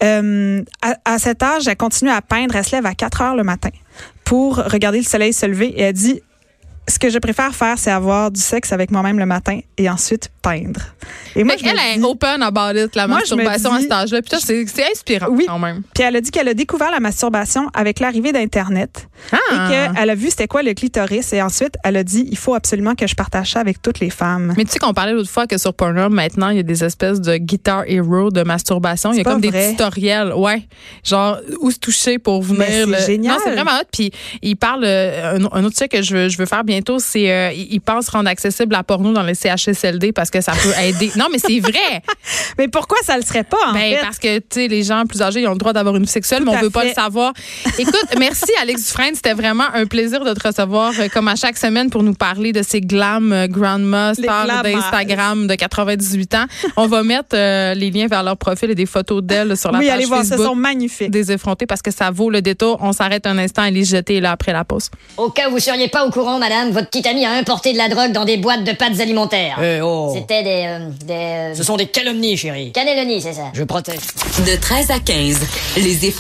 Euh, 0.03 0.61
à, 0.81 0.95
à 1.13 1.19
cet 1.19 1.41
âge, 1.43 1.67
elle 1.67 1.77
continue 1.77 2.11
à 2.11 2.21
peindre. 2.21 2.55
Elle 2.55 2.65
se 2.65 2.75
lève 2.75 2.85
à 2.85 2.93
4 2.93 3.21
heures 3.21 3.35
le 3.35 3.43
matin 3.43 3.69
pour 4.23 4.57
regarder 4.57 4.97
le 4.97 5.03
soleil 5.05 5.33
se 5.33 5.45
lever 5.45 5.67
et 5.67 5.81
elle 5.81 5.93
dit 5.93 6.21
ce 6.87 6.99
que 6.99 7.09
je 7.09 7.17
préfère 7.17 7.53
faire, 7.55 7.77
c'est 7.77 7.91
avoir 7.91 8.31
du 8.31 8.39
sexe 8.39 8.71
avec 8.71 8.91
moi-même 8.91 9.17
le 9.17 9.25
matin 9.25 9.59
et 9.77 9.89
ensuite 9.89 10.29
peindre. 10.41 10.81
Et 11.35 11.43
moi, 11.43 11.55
je 11.57 11.65
elle 11.65 11.99
est 11.99 12.03
open 12.03 12.43
about 12.43 12.77
it, 12.77 12.95
la 12.95 13.07
masturbation 13.07 13.73
à 13.73 13.81
cet 13.81 13.91
âge-là. 13.91 14.21
Puis 14.21 14.39
c'est 14.39 14.91
inspirant 14.91 15.27
oui. 15.29 15.45
quand 15.47 15.59
même. 15.59 15.81
Puis 15.93 16.03
elle 16.03 16.15
a 16.15 16.21
dit 16.21 16.31
qu'elle 16.31 16.47
a 16.47 16.53
découvert 16.53 16.91
la 16.91 16.99
masturbation 16.99 17.69
avec 17.73 17.99
l'arrivée 17.99 18.31
d'Internet 18.31 19.07
ah. 19.31 19.37
et 19.51 19.95
qu'elle 19.95 20.09
a 20.09 20.15
vu 20.15 20.29
c'était 20.29 20.47
quoi 20.47 20.61
le 20.61 20.73
clitoris. 20.73 21.33
Et 21.33 21.41
ensuite, 21.41 21.75
elle 21.83 21.97
a 21.97 22.03
dit 22.03 22.27
il 22.29 22.37
faut 22.37 22.53
absolument 22.53 22.95
que 22.95 23.07
je 23.07 23.15
partage 23.15 23.51
ça 23.51 23.59
avec 23.59 23.81
toutes 23.81 23.99
les 23.99 24.11
femmes. 24.11 24.53
Mais 24.55 24.65
tu 24.65 24.71
sais 24.71 24.79
qu'on 24.79 24.93
parlait 24.93 25.13
l'autre 25.13 25.29
fois 25.29 25.47
que 25.47 25.57
sur 25.57 25.73
Pornhub, 25.73 26.11
maintenant, 26.11 26.49
il 26.49 26.57
y 26.57 26.59
a 26.59 26.63
des 26.63 26.83
espèces 26.83 27.19
de 27.19 27.37
guitar 27.37 27.83
hero 27.87 28.29
de 28.29 28.43
masturbation. 28.43 29.11
Il 29.11 29.17
y 29.17 29.21
a 29.21 29.23
comme 29.23 29.41
des 29.41 29.71
tutoriels. 29.71 30.33
Ouais. 30.33 30.67
Genre, 31.03 31.39
où 31.59 31.71
se 31.71 31.79
toucher 31.79 32.19
pour 32.19 32.41
venir. 32.41 32.87
C'est 32.99 33.13
génial. 33.13 33.33
Non, 33.33 33.39
c'est 33.43 33.51
vraiment 33.51 33.71
hot. 33.71 33.87
Puis 33.91 34.11
il 34.41 34.55
parle, 34.55 34.83
euh, 34.85 35.39
un, 35.51 35.63
autre 35.63 35.75
truc 35.75 35.91
que 35.91 36.01
je 36.01 36.15
veux, 36.15 36.29
je 36.29 36.37
veux 36.37 36.45
faire 36.45 36.63
bientôt, 36.75 36.99
c'est 36.99 37.31
euh, 37.31 37.51
il 37.53 37.79
pense 37.79 38.09
rendre 38.09 38.29
accessible 38.29 38.73
la 38.73 38.83
porno 38.83 39.13
dans 39.13 39.23
les 39.23 39.35
CHSLD 39.35 40.11
parce 40.11 40.29
que 40.29 40.41
ça 40.41 40.51
peut 40.51 40.73
aider. 40.83 41.11
Non, 41.15 41.27
mais 41.31 41.37
c'est 41.37 41.59
vrai. 41.59 42.01
mais 42.57 42.67
pourquoi 42.67 42.97
ça 43.03 43.15
le 43.15 43.23
serait 43.23 43.45
pas, 43.45 43.69
en 43.69 43.73
ben, 43.73 43.97
Parce 44.01 44.19
que, 44.19 44.39
tu 44.39 44.45
sais, 44.49 44.67
les 44.67 44.83
gens 44.83 45.05
plus 45.05 45.21
âgés, 45.21 45.41
ils 45.41 45.47
ont 45.47 45.53
le 45.53 45.57
droit 45.57 45.71
d'avoir 45.71 45.95
une 45.95 46.03
vie 46.03 46.09
sexuelle, 46.09 46.43
mais 46.43 46.51
on 46.51 46.59
veut 46.59 46.69
pas 46.69 46.83
le 46.83 46.91
savoir. 46.91 47.31
Écoute, 47.79 48.07
merci, 48.19 48.51
Alex 48.61 48.85
Dufresne. 48.87 49.15
C'était 49.15 49.33
vraiment 49.33 49.63
un 49.73 49.85
plaisir 49.85 50.25
de 50.25 50.33
te 50.33 50.47
recevoir, 50.47 50.91
euh, 50.99 51.07
comme 51.13 51.29
à 51.29 51.35
chaque 51.35 51.57
semaine, 51.57 51.89
pour 51.89 52.03
nous 52.03 52.13
parler 52.13 52.51
de 52.51 52.61
ces 52.61 52.81
glam 52.81 53.31
euh, 53.31 53.47
grandma 53.47 54.13
stars 54.13 54.63
d'Instagram 54.63 55.47
de 55.47 55.55
98 55.55 56.35
ans. 56.35 56.45
On 56.75 56.87
va 56.87 57.03
mettre 57.03 57.35
les 57.35 57.89
liens 57.89 58.07
vers 58.07 58.23
leur 58.23 58.37
profil 58.37 58.71
et 58.71 58.75
des 58.75 58.85
photos 58.85 59.23
d'elles 59.23 59.55
sur 59.55 59.71
la 59.71 59.79
oui, 59.79 59.85
page 59.85 59.95
allez 59.95 60.05
voir, 60.05 60.19
Facebook. 60.19 60.39
Ce 60.39 60.45
sont 60.45 60.55
magnifiques. 60.55 61.11
Des 61.11 61.31
effrontés 61.31 61.65
parce 61.65 61.81
que 61.81 61.91
ça 61.91 62.11
vaut 62.11 62.29
le 62.29 62.41
détour. 62.41 62.79
On 62.81 62.91
s'arrête 62.91 63.25
un 63.27 63.37
instant 63.37 63.63
et 63.63 63.71
les 63.71 63.85
jeter 63.85 64.19
là 64.19 64.31
après 64.31 64.51
la 64.51 64.65
pause. 64.65 64.89
Au 65.17 65.29
cas 65.29 65.47
où 65.47 65.51
vous 65.51 65.59
seriez 65.59 65.87
pas 65.87 66.05
au 66.05 66.09
courant, 66.09 66.39
madame, 66.39 66.64
votre 66.71 66.87
petite 66.87 67.07
amie 67.07 67.25
a 67.25 67.31
importé 67.31 67.73
de 67.73 67.77
la 67.77 67.89
drogue 67.89 68.11
dans 68.11 68.25
des 68.25 68.37
boîtes 68.37 68.63
de 68.63 68.71
pâtes 68.71 68.99
alimentaires. 68.99 69.57
Eh 69.61 69.81
oh. 69.81 70.11
C'était 70.13 70.43
des. 70.43 70.65
Euh, 70.67 70.89
des 71.05 71.13
euh, 71.13 71.55
Ce 71.55 71.63
sont 71.63 71.77
des 71.77 71.87
calomnies, 71.87 72.37
chérie. 72.37 72.71
Cannelloni, 72.71 73.21
c'est 73.21 73.33
ça. 73.33 73.51
Je 73.53 73.63
protège. 73.63 73.99
De 74.45 74.55
13 74.55 74.91
à 74.91 74.99
15, 74.99 75.39
les 75.77 76.05
effrontés. 76.05 76.13